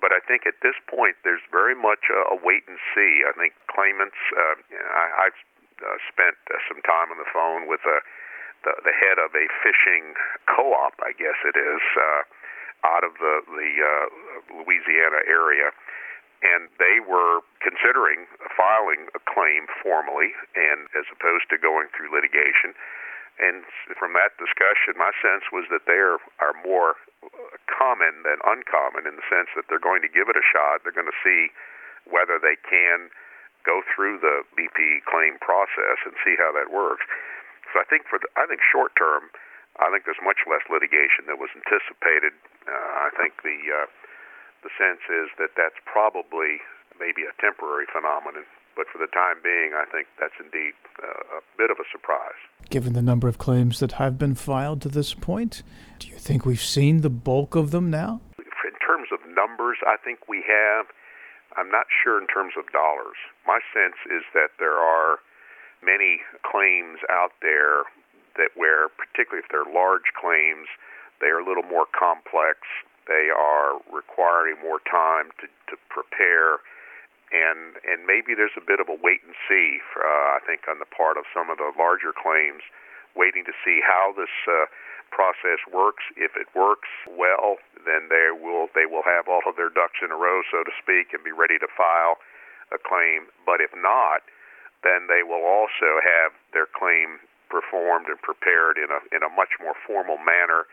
But 0.00 0.12
I 0.12 0.20
think 0.20 0.44
at 0.44 0.60
this 0.60 0.76
point, 0.84 1.16
there's 1.24 1.44
very 1.48 1.76
much 1.76 2.12
a, 2.12 2.20
a 2.32 2.36
wait 2.36 2.68
and 2.68 2.80
see. 2.92 3.24
I 3.24 3.32
think 3.36 3.56
claimants, 3.68 4.20
uh, 4.32 4.56
I, 4.92 5.28
I've 5.28 5.40
uh, 5.80 5.98
spent 6.08 6.36
uh, 6.52 6.60
some 6.68 6.84
time 6.84 7.12
on 7.12 7.16
the 7.20 7.28
phone 7.32 7.68
with 7.68 7.84
a, 7.84 7.98
the, 8.64 8.72
the 8.84 8.94
head 8.96 9.20
of 9.20 9.32
a 9.36 9.46
fishing 9.60 10.16
co-op, 10.48 10.96
I 11.04 11.12
guess 11.16 11.36
it 11.44 11.56
is. 11.56 11.84
Uh, 12.84 12.88
out 12.92 13.04
of 13.04 13.16
the 13.16 13.40
the 13.48 13.72
uh, 13.80 14.06
Louisiana 14.60 15.24
area, 15.24 15.72
and 16.44 16.68
they 16.76 17.00
were 17.00 17.40
considering 17.64 18.28
filing 18.52 19.08
a 19.16 19.20
claim 19.24 19.64
formally, 19.80 20.36
and 20.52 20.92
as 20.92 21.08
opposed 21.08 21.48
to 21.48 21.56
going 21.56 21.88
through 21.96 22.12
litigation. 22.12 22.76
And 23.34 23.66
from 23.98 24.14
that 24.14 24.36
discussion, 24.38 24.94
my 24.94 25.10
sense 25.18 25.42
was 25.50 25.66
that 25.74 25.90
they 25.90 25.98
are, 25.98 26.22
are 26.38 26.54
more 26.62 26.94
common 27.66 28.22
than 28.22 28.38
uncommon 28.46 29.10
in 29.10 29.18
the 29.18 29.26
sense 29.26 29.50
that 29.58 29.66
they're 29.66 29.82
going 29.82 30.06
to 30.06 30.12
give 30.12 30.30
it 30.30 30.38
a 30.38 30.46
shot. 30.46 30.86
They're 30.86 30.94
going 30.94 31.10
to 31.10 31.22
see 31.26 31.50
whether 32.06 32.38
they 32.38 32.54
can 32.62 33.10
go 33.66 33.82
through 33.90 34.22
the 34.22 34.46
BP 34.54 35.02
claim 35.10 35.42
process 35.42 35.98
and 36.06 36.14
see 36.22 36.38
how 36.38 36.54
that 36.54 36.70
works. 36.70 37.02
So 37.74 37.82
I 37.82 37.86
think 37.90 38.06
for 38.06 38.22
the, 38.22 38.30
I 38.38 38.46
think 38.46 38.62
short 38.62 38.94
term, 38.94 39.34
I 39.82 39.90
think 39.90 40.06
there's 40.06 40.22
much 40.22 40.46
less 40.46 40.62
litigation 40.70 41.26
than 41.26 41.42
was 41.42 41.50
anticipated. 41.54 42.34
Uh, 42.66 43.08
I 43.08 43.10
think 43.18 43.42
the 43.42 43.58
uh, 43.74 43.86
the 44.62 44.70
sense 44.78 45.02
is 45.10 45.28
that 45.36 45.58
that's 45.58 45.76
probably 45.84 46.62
maybe 46.98 47.26
a 47.26 47.34
temporary 47.42 47.84
phenomenon, 47.90 48.46
but 48.76 48.86
for 48.88 48.98
the 48.98 49.10
time 49.10 49.42
being, 49.42 49.74
I 49.74 49.84
think 49.90 50.06
that's 50.18 50.38
indeed 50.38 50.74
uh, 51.02 51.38
a 51.38 51.42
bit 51.58 51.70
of 51.70 51.76
a 51.78 51.86
surprise. 51.90 52.38
Given 52.70 52.94
the 52.94 53.02
number 53.02 53.28
of 53.28 53.36
claims 53.36 53.78
that 53.80 54.00
have 54.00 54.16
been 54.16 54.34
filed 54.34 54.80
to 54.82 54.88
this 54.88 55.12
point, 55.12 55.62
do 55.98 56.08
you 56.08 56.16
think 56.16 56.46
we've 56.46 56.62
seen 56.62 57.02
the 57.02 57.10
bulk 57.10 57.54
of 57.54 57.70
them 57.70 57.90
now? 57.90 58.20
In 58.38 58.78
terms 58.80 59.08
of 59.12 59.20
numbers, 59.28 59.78
I 59.86 59.96
think 60.02 60.28
we 60.28 60.42
have. 60.46 60.86
I'm 61.56 61.70
not 61.70 61.86
sure 62.02 62.20
in 62.20 62.26
terms 62.26 62.54
of 62.58 62.72
dollars. 62.72 63.18
My 63.46 63.60
sense 63.70 63.98
is 64.10 64.24
that 64.34 64.58
there 64.58 64.78
are 64.78 65.18
many 65.84 66.20
claims 66.42 66.98
out 67.10 67.32
there 67.42 67.84
that 68.36 68.54
where, 68.54 68.88
particularly 68.88 69.42
if 69.44 69.50
they're 69.50 69.68
large 69.68 70.10
claims, 70.18 70.68
they 71.20 71.30
are 71.30 71.40
a 71.40 71.46
little 71.46 71.64
more 71.64 71.86
complex. 71.90 72.66
They 73.06 73.28
are 73.30 73.78
requiring 73.92 74.58
more 74.60 74.80
time 74.88 75.30
to, 75.40 75.46
to 75.70 75.74
prepare, 75.92 76.64
and 77.30 77.76
and 77.84 78.08
maybe 78.08 78.32
there's 78.32 78.56
a 78.56 78.64
bit 78.64 78.80
of 78.80 78.88
a 78.88 78.96
wait 78.96 79.20
and 79.24 79.36
see. 79.44 79.80
Uh, 79.92 80.36
I 80.36 80.40
think 80.46 80.64
on 80.66 80.80
the 80.80 80.88
part 80.88 81.20
of 81.20 81.28
some 81.30 81.52
of 81.52 81.60
the 81.60 81.70
larger 81.76 82.16
claims, 82.16 82.64
waiting 83.12 83.44
to 83.44 83.54
see 83.60 83.84
how 83.84 84.16
this 84.16 84.32
uh, 84.48 84.66
process 85.12 85.62
works. 85.70 86.02
If 86.16 86.34
it 86.34 86.50
works 86.56 86.90
well, 87.06 87.60
then 87.86 88.08
they 88.08 88.32
will 88.32 88.72
they 88.74 88.88
will 88.88 89.04
have 89.04 89.28
all 89.28 89.44
of 89.46 89.54
their 89.54 89.70
ducks 89.70 90.00
in 90.02 90.10
a 90.10 90.18
row, 90.18 90.42
so 90.50 90.64
to 90.64 90.74
speak, 90.80 91.12
and 91.12 91.22
be 91.22 91.32
ready 91.32 91.60
to 91.60 91.68
file 91.70 92.18
a 92.72 92.80
claim. 92.80 93.30
But 93.46 93.60
if 93.60 93.70
not, 93.76 94.26
then 94.82 95.06
they 95.06 95.22
will 95.22 95.44
also 95.44 96.00
have 96.00 96.32
their 96.52 96.66
claim 96.66 97.22
performed 97.48 98.06
and 98.08 98.20
prepared 98.20 98.76
in 98.76 98.90
a 98.90 99.00
in 99.14 99.22
a 99.22 99.32
much 99.32 99.60
more 99.60 99.74
formal 99.86 100.18
manner 100.18 100.66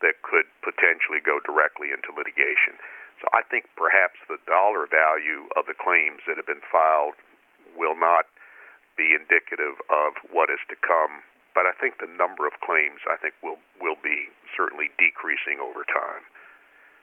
that 0.00 0.22
could 0.24 0.48
potentially 0.64 1.20
go 1.20 1.40
directly 1.44 1.92
into 1.92 2.08
litigation. 2.12 2.80
So 3.20 3.28
I 3.36 3.44
think 3.44 3.68
perhaps 3.76 4.16
the 4.32 4.40
dollar 4.48 4.88
value 4.88 5.44
of 5.52 5.68
the 5.68 5.76
claims 5.76 6.24
that 6.24 6.40
have 6.40 6.48
been 6.48 6.64
filed 6.64 7.20
will 7.76 7.96
not 7.96 8.24
be 8.96 9.12
indicative 9.12 9.76
of 9.92 10.16
what 10.32 10.48
is 10.48 10.60
to 10.72 10.76
come 10.80 11.20
but 11.54 11.66
I 11.66 11.72
think 11.80 11.98
the 11.98 12.06
number 12.06 12.46
of 12.46 12.52
claims 12.64 13.00
I 13.10 13.16
think 13.16 13.34
will 13.42 13.58
will 13.80 13.96
be 14.02 14.28
certainly 14.56 14.90
decreasing 14.98 15.60
over 15.60 15.84
time. 15.84 16.22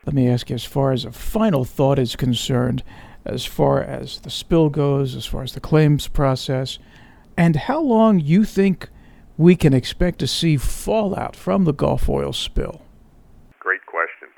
Let 0.06 0.15
me 0.15 0.30
ask 0.30 0.49
you, 0.49 0.56
as 0.56 0.65
far 0.65 0.91
as 0.91 1.06
a 1.06 1.12
final 1.12 1.65
thought 1.65 1.99
is 1.99 2.15
concerned, 2.15 2.84
as 3.25 3.45
far 3.45 3.82
as 3.82 4.21
the 4.21 4.30
spill 4.30 4.69
goes, 4.69 5.15
as 5.15 5.25
far 5.25 5.43
as 5.43 5.53
the 5.53 5.60
claims 5.60 6.08
process, 6.08 6.80
and 7.36 7.56
how 7.56 7.82
long 7.82 8.19
you 8.19 8.45
think 8.45 8.89
we 9.38 9.56
can 9.56 9.73
expect 9.73 10.19
to 10.19 10.28
see 10.28 10.58
fallout 10.58 11.36
from 11.36 11.65
the 11.65 11.73
Gulf 11.73 12.10
oil 12.10 12.34
spill? 12.34 12.82
Great 13.60 13.86
question. 13.86 14.30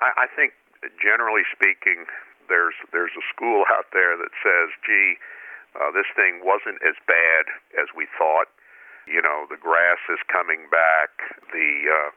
I, 0.00 0.24
I 0.24 0.26
think, 0.34 0.52
generally 1.00 1.44
speaking, 1.52 2.08
there's 2.48 2.74
there's 2.92 3.12
a 3.16 3.24
school 3.32 3.64
out 3.76 3.92
there 3.92 4.16
that 4.16 4.32
says, 4.40 4.72
"Gee, 4.84 5.20
uh, 5.76 5.92
this 5.92 6.08
thing 6.16 6.40
wasn't 6.42 6.80
as 6.80 6.96
bad 7.06 7.44
as 7.76 7.92
we 7.94 8.08
thought." 8.16 8.48
You 9.04 9.20
know, 9.20 9.44
the 9.52 9.60
grass 9.60 10.00
is 10.08 10.20
coming 10.32 10.72
back. 10.72 11.12
The 11.52 11.70
uh, 11.92 12.10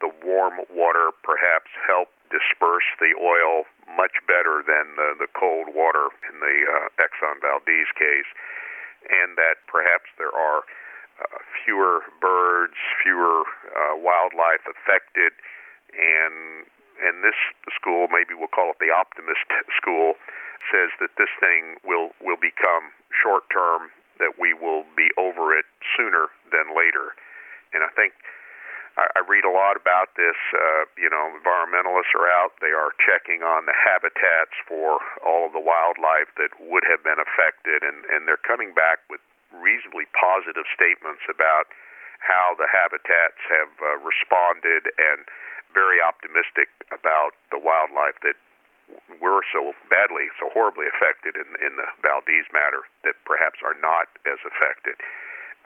the 0.00 0.10
warm 0.24 0.64
water 0.72 1.12
perhaps 1.20 1.68
helped 1.84 2.16
disperse 2.32 2.88
the 2.96 3.12
oil 3.20 3.68
much 3.92 4.16
better 4.24 4.64
than 4.64 4.96
the, 4.96 5.18
the 5.18 5.30
cold 5.36 5.74
water 5.76 6.08
in 6.24 6.40
the 6.40 6.56
uh, 6.64 6.88
Exxon 6.96 7.42
Valdez 7.42 7.90
case, 7.98 8.30
and 9.10 9.36
that 9.36 9.60
perhaps 9.68 10.08
there 10.16 10.32
are 10.32 10.64
fewer 11.64 12.00
birds, 12.20 12.76
fewer 13.02 13.44
uh, 13.70 13.96
wildlife 13.96 14.64
affected, 14.66 15.32
and 15.92 16.66
and 17.00 17.24
this 17.24 17.38
school, 17.72 18.12
maybe 18.12 18.36
we'll 18.36 18.52
call 18.52 18.76
it 18.76 18.76
the 18.76 18.92
optimist 18.92 19.48
school, 19.80 20.20
says 20.68 20.92
that 21.00 21.16
this 21.16 21.32
thing 21.40 21.80
will 21.84 22.12
will 22.20 22.40
become 22.40 22.92
short 23.10 23.48
term 23.48 23.90
that 24.20 24.36
we 24.36 24.52
will 24.52 24.84
be 24.94 25.08
over 25.16 25.56
it 25.56 25.64
sooner 25.96 26.28
than 26.52 26.76
later. 26.76 27.16
And 27.72 27.80
I 27.80 27.88
think 27.96 28.12
I, 29.00 29.08
I 29.16 29.20
read 29.24 29.48
a 29.48 29.50
lot 29.50 29.80
about 29.80 30.12
this. 30.14 30.36
Uh, 30.52 30.84
you 31.00 31.08
know, 31.08 31.32
environmentalists 31.32 32.12
are 32.12 32.28
out. 32.28 32.52
They 32.60 32.76
are 32.76 32.92
checking 33.00 33.40
on 33.40 33.64
the 33.64 33.74
habitats 33.74 34.54
for 34.68 35.00
all 35.24 35.48
of 35.48 35.56
the 35.56 35.64
wildlife 35.64 36.28
that 36.36 36.52
would 36.60 36.84
have 36.84 37.00
been 37.00 37.18
affected, 37.18 37.80
and, 37.80 38.04
and 38.12 38.28
they're 38.28 38.40
coming 38.44 38.76
back 38.76 39.00
with 39.08 39.24
reasonably 39.54 40.06
positive 40.14 40.66
statements 40.70 41.22
about 41.26 41.70
how 42.20 42.54
the 42.58 42.68
habitats 42.68 43.40
have 43.48 43.72
uh, 43.80 43.96
responded 44.04 44.92
and 45.00 45.24
very 45.72 46.02
optimistic 46.02 46.68
about 46.90 47.32
the 47.50 47.58
wildlife 47.58 48.18
that 48.22 48.36
were 49.22 49.46
so 49.54 49.72
badly, 49.86 50.26
so 50.38 50.50
horribly 50.50 50.86
affected 50.90 51.38
in, 51.38 51.46
in 51.62 51.78
the 51.78 51.86
Valdez 52.02 52.46
matter 52.50 52.82
that 53.06 53.14
perhaps 53.22 53.62
are 53.62 53.78
not 53.78 54.10
as 54.26 54.42
affected. 54.42 54.98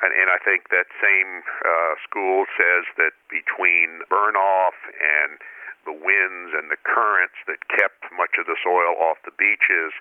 And, 0.04 0.12
and 0.12 0.28
I 0.28 0.38
think 0.44 0.68
that 0.68 0.90
same 1.00 1.40
uh, 1.64 1.94
school 2.04 2.44
says 2.52 2.84
that 3.00 3.16
between 3.32 4.04
burn 4.12 4.36
off 4.36 4.76
and 5.00 5.40
the 5.88 5.96
winds 5.96 6.52
and 6.56 6.68
the 6.68 6.80
currents 6.84 7.36
that 7.48 7.60
kept 7.68 8.04
much 8.12 8.36
of 8.40 8.44
the 8.48 8.56
soil 8.60 8.96
off 9.00 9.20
the 9.24 9.36
beaches, 9.36 9.92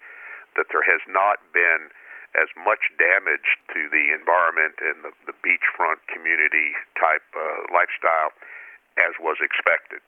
that 0.55 0.67
there 0.71 0.85
has 0.85 1.03
not 1.07 1.39
been 1.51 1.91
as 2.39 2.49
much 2.57 2.89
damage 2.97 3.61
to 3.69 3.89
the 3.93 4.09
environment 4.13 4.77
and 4.81 5.05
the, 5.05 5.13
the 5.29 5.35
beachfront 5.45 6.01
community 6.09 6.73
type 6.97 7.25
uh, 7.37 7.69
lifestyle 7.69 8.33
as 8.97 9.13
was 9.21 9.37
expected 9.41 10.01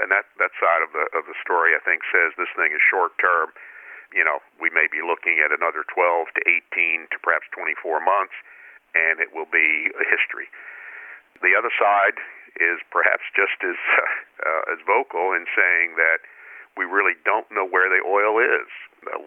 and 0.00 0.12
that 0.12 0.28
that 0.36 0.52
side 0.60 0.84
of 0.84 0.92
the 0.92 1.08
of 1.16 1.24
the 1.24 1.36
story 1.40 1.72
I 1.72 1.82
think 1.82 2.04
says 2.12 2.36
this 2.36 2.52
thing 2.56 2.72
is 2.72 2.82
short 2.84 3.16
term. 3.16 3.52
You 4.14 4.22
know, 4.22 4.38
we 4.62 4.70
may 4.70 4.86
be 4.86 5.02
looking 5.02 5.42
at 5.42 5.50
another 5.50 5.82
12 5.90 6.30
to 6.38 6.40
18 6.46 7.10
to 7.10 7.18
perhaps 7.20 7.50
24 7.50 7.98
months, 8.00 8.38
and 8.94 9.18
it 9.18 9.34
will 9.34 9.50
be 9.50 9.90
a 9.98 10.06
history. 10.06 10.46
The 11.42 11.58
other 11.58 11.74
side 11.74 12.16
is 12.56 12.78
perhaps 12.94 13.26
just 13.34 13.58
as 13.66 13.76
uh, 14.46 14.72
as 14.72 14.78
vocal 14.86 15.34
in 15.34 15.44
saying 15.52 15.98
that 15.98 16.22
we 16.76 16.84
really 16.84 17.16
don't 17.24 17.48
know 17.50 17.64
where 17.64 17.88
the 17.88 18.04
oil 18.04 18.38
is. 18.38 18.68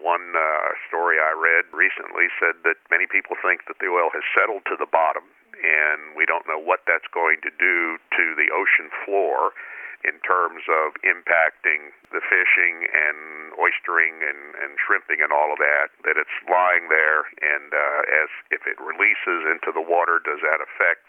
One 0.00 0.34
uh, 0.38 0.76
story 0.86 1.18
I 1.18 1.34
read 1.34 1.66
recently 1.74 2.30
said 2.38 2.62
that 2.62 2.78
many 2.90 3.10
people 3.10 3.34
think 3.42 3.66
that 3.66 3.82
the 3.82 3.90
oil 3.90 4.10
has 4.14 4.22
settled 4.34 4.62
to 4.70 4.76
the 4.78 4.86
bottom, 4.86 5.26
and 5.58 6.14
we 6.14 6.24
don't 6.24 6.46
know 6.46 6.60
what 6.60 6.86
that's 6.86 7.08
going 7.10 7.42
to 7.42 7.52
do 7.58 7.98
to 8.16 8.24
the 8.38 8.52
ocean 8.54 8.92
floor 9.04 9.52
in 10.00 10.16
terms 10.24 10.64
of 10.64 10.96
impacting 11.04 11.92
the 12.08 12.24
fishing 12.24 12.88
and 12.88 13.52
oystering 13.60 14.24
and, 14.24 14.56
and 14.56 14.80
shrimping 14.80 15.20
and 15.20 15.28
all 15.28 15.52
of 15.52 15.60
that, 15.60 15.92
that 16.08 16.16
it's 16.16 16.32
lying 16.48 16.88
there, 16.88 17.28
and 17.44 17.68
uh, 17.72 18.24
as 18.24 18.30
if 18.48 18.64
it 18.64 18.80
releases 18.80 19.44
into 19.44 19.68
the 19.76 19.84
water, 19.84 20.16
does 20.24 20.40
that 20.40 20.64
affect 20.64 21.04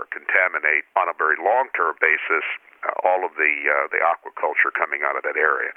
or 0.00 0.08
contaminate 0.08 0.88
on 0.96 1.12
a 1.12 1.16
very 1.20 1.36
long-term 1.36 1.92
basis 2.00 2.46
uh, 2.48 2.69
all 3.04 3.24
of 3.24 3.36
the 3.36 3.54
uh, 3.68 3.86
the 3.92 4.00
aquaculture 4.00 4.72
coming 4.72 5.02
out 5.04 5.16
of 5.16 5.22
that 5.24 5.36
area? 5.36 5.72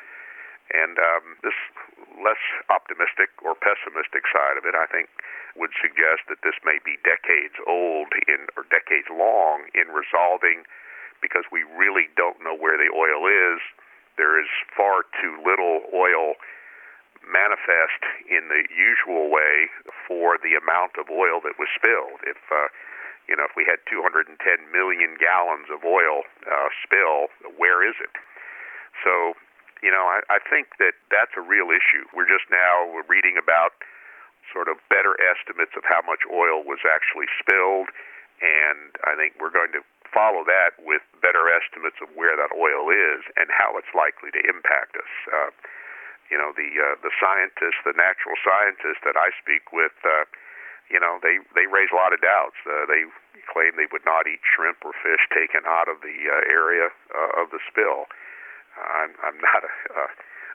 And 0.71 0.97
um, 0.97 1.37
this 1.43 1.57
less 2.17 2.39
optimistic 2.71 3.29
or 3.43 3.53
pessimistic 3.53 4.23
side 4.31 4.55
of 4.55 4.63
it, 4.63 4.73
I 4.73 4.87
think, 4.87 5.11
would 5.59 5.75
suggest 5.77 6.25
that 6.31 6.41
this 6.41 6.57
may 6.63 6.79
be 6.81 6.97
decades 7.03 7.59
old 7.67 8.15
in 8.25 8.47
or 8.55 8.65
decades 8.71 9.11
long 9.11 9.69
in 9.75 9.91
resolving 9.91 10.65
because 11.21 11.45
we 11.51 11.63
really 11.63 12.09
don't 12.15 12.41
know 12.43 12.55
where 12.55 12.79
the 12.79 12.89
oil 12.91 13.27
is. 13.27 13.59
There 14.17 14.39
is 14.39 14.49
far 14.75 15.03
too 15.19 15.39
little 15.43 15.87
oil 15.93 16.35
manifest 17.23 18.03
in 18.27 18.51
the 18.51 18.67
usual 18.67 19.31
way 19.31 19.71
for 20.07 20.35
the 20.37 20.59
amount 20.59 20.99
of 20.99 21.07
oil 21.07 21.39
that 21.47 21.55
was 21.55 21.71
spilled. 21.71 22.19
If 22.27 22.39
uh, 22.51 22.67
you 23.27 23.35
know, 23.35 23.47
if 23.47 23.55
we 23.55 23.63
had 23.63 23.79
210 23.87 24.35
million 24.71 25.15
gallons 25.15 25.71
of 25.71 25.83
oil 25.87 26.27
uh, 26.43 26.69
spill, 26.83 27.31
where 27.55 27.81
is 27.81 27.95
it? 28.03 28.11
So, 29.01 29.33
you 29.81 29.91
know, 29.91 30.07
I, 30.07 30.23
I 30.27 30.39
think 30.43 30.75
that 30.79 30.95
that's 31.07 31.33
a 31.39 31.43
real 31.43 31.71
issue. 31.71 32.07
We're 32.11 32.29
just 32.29 32.47
now 32.51 32.87
we're 32.87 33.07
reading 33.07 33.39
about 33.39 33.75
sort 34.51 34.67
of 34.67 34.77
better 34.91 35.15
estimates 35.23 35.73
of 35.79 35.87
how 35.87 36.03
much 36.03 36.27
oil 36.27 36.61
was 36.61 36.83
actually 36.83 37.31
spilled, 37.39 37.89
and 38.43 38.91
I 39.07 39.15
think 39.15 39.39
we're 39.39 39.53
going 39.53 39.71
to 39.73 39.83
follow 40.13 40.45
that 40.45 40.77
with 40.77 41.01
better 41.25 41.49
estimates 41.49 41.97
of 42.03 42.11
where 42.13 42.37
that 42.37 42.53
oil 42.53 42.93
is 42.93 43.25
and 43.33 43.49
how 43.49 43.73
it's 43.81 43.89
likely 43.97 44.29
to 44.29 44.41
impact 44.45 44.93
us. 44.93 45.13
Uh, 45.25 45.49
you 46.29 46.37
know, 46.37 46.53
the 46.55 46.69
uh, 46.79 46.95
the 47.01 47.11
scientists, 47.17 47.81
the 47.83 47.97
natural 47.97 48.37
scientists 48.39 49.01
that 49.03 49.17
I 49.17 49.33
speak 49.41 49.73
with, 49.73 49.93
uh, 50.05 50.25
you 50.91 50.99
know, 50.99 51.19
they 51.23 51.39
they 51.55 51.67
raise 51.69 51.91
a 51.91 51.99
lot 51.99 52.11
of 52.11 52.19
doubts. 52.19 52.57
Uh, 52.65 52.85
they 52.87 53.07
claim 53.51 53.75
they 53.75 53.89
would 53.91 54.05
not 54.05 54.27
eat 54.27 54.43
shrimp 54.43 54.83
or 54.83 54.95
fish 54.95 55.23
taken 55.31 55.63
out 55.67 55.87
of 55.87 56.01
the 56.03 56.15
uh, 56.27 56.43
area 56.47 56.91
uh, 57.11 57.41
of 57.41 57.51
the 57.51 57.59
spill. 57.63 58.07
Uh, 58.75 58.83
I'm 58.83 59.11
I'm 59.23 59.39
not 59.39 59.63
a, 59.63 59.73
a 59.93 60.05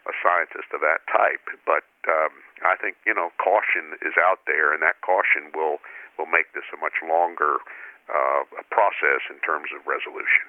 a 0.08 0.14
scientist 0.24 0.72
of 0.72 0.80
that 0.80 1.04
type, 1.10 1.44
but 1.68 1.84
um, 2.08 2.32
I 2.64 2.76
think 2.80 2.96
you 3.04 3.12
know 3.12 3.30
caution 3.36 3.98
is 4.00 4.16
out 4.16 4.40
there, 4.46 4.72
and 4.72 4.80
that 4.82 5.00
caution 5.04 5.52
will 5.54 5.78
will 6.16 6.30
make 6.30 6.52
this 6.54 6.66
a 6.72 6.78
much 6.80 7.00
longer 7.04 7.60
uh, 8.08 8.42
process 8.70 9.28
in 9.28 9.38
terms 9.44 9.68
of 9.74 9.84
resolution. 9.84 10.48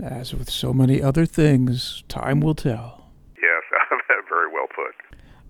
As 0.00 0.32
with 0.32 0.48
so 0.48 0.72
many 0.72 1.02
other 1.02 1.26
things, 1.26 2.02
time 2.08 2.40
will 2.40 2.54
tell. 2.54 3.12
Yes, 3.36 3.62
very 4.28 4.48
well 4.48 4.68
put. 4.72 4.96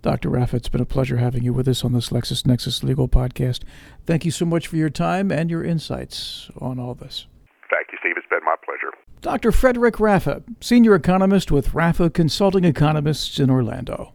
Dr. 0.03 0.29
Raffa, 0.29 0.53
it's 0.55 0.67
been 0.69 0.81
a 0.81 0.85
pleasure 0.85 1.17
having 1.17 1.43
you 1.43 1.53
with 1.53 1.67
us 1.67 1.83
on 1.85 1.93
this 1.93 2.09
LexisNexis 2.09 2.83
Legal 2.83 3.07
Podcast. 3.07 3.61
Thank 4.05 4.25
you 4.25 4.31
so 4.31 4.43
much 4.45 4.67
for 4.67 4.75
your 4.75 4.89
time 4.89 5.31
and 5.31 5.49
your 5.49 5.63
insights 5.63 6.51
on 6.59 6.77
all 6.77 6.93
this. 6.93 7.25
Thank 7.71 7.87
you, 7.93 7.97
Steve. 8.01 8.15
It's 8.17 8.27
been 8.29 8.43
my 8.43 8.55
pleasure. 8.65 8.91
Dr. 9.21 9.53
Frederick 9.53 9.95
Raffa, 9.95 10.43
Senior 10.59 10.93
Economist 10.95 11.51
with 11.51 11.69
Raffa 11.69 12.13
Consulting 12.13 12.65
Economists 12.65 13.39
in 13.39 13.49
Orlando. 13.49 14.11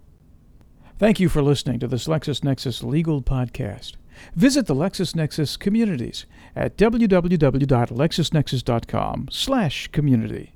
Thank 0.98 1.20
you 1.20 1.30
for 1.30 1.40
listening 1.40 1.80
to 1.80 1.88
this 1.88 2.06
LexisNexis 2.06 2.82
Legal 2.82 3.22
Podcast. 3.22 3.94
Visit 4.34 4.66
the 4.66 4.74
LexisNexis 4.74 5.58
communities 5.58 6.26
at 6.54 6.76
www.lexisnexis.com 6.76 9.28
slash 9.30 9.88
community. 9.88 10.52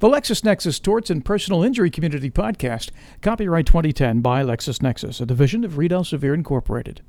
The 0.00 0.08
LexisNexis 0.08 0.80
Torts 0.80 1.10
and 1.10 1.24
Personal 1.24 1.64
Injury 1.64 1.90
Community 1.90 2.30
Podcast, 2.30 2.90
copyright 3.20 3.66
2010 3.66 4.20
by 4.20 4.44
LexisNexis, 4.44 5.20
a 5.20 5.26
division 5.26 5.64
of 5.64 5.76
Reed 5.76 5.90
Elsevier 5.90 6.34
Incorporated. 6.34 7.02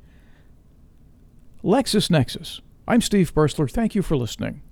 LexisNexis. 1.63 2.61
I'm 2.87 3.01
Steve 3.01 3.31
Bursler. 3.35 3.69
Thank 3.69 3.93
you 3.93 4.01
for 4.01 4.17
listening. 4.17 4.63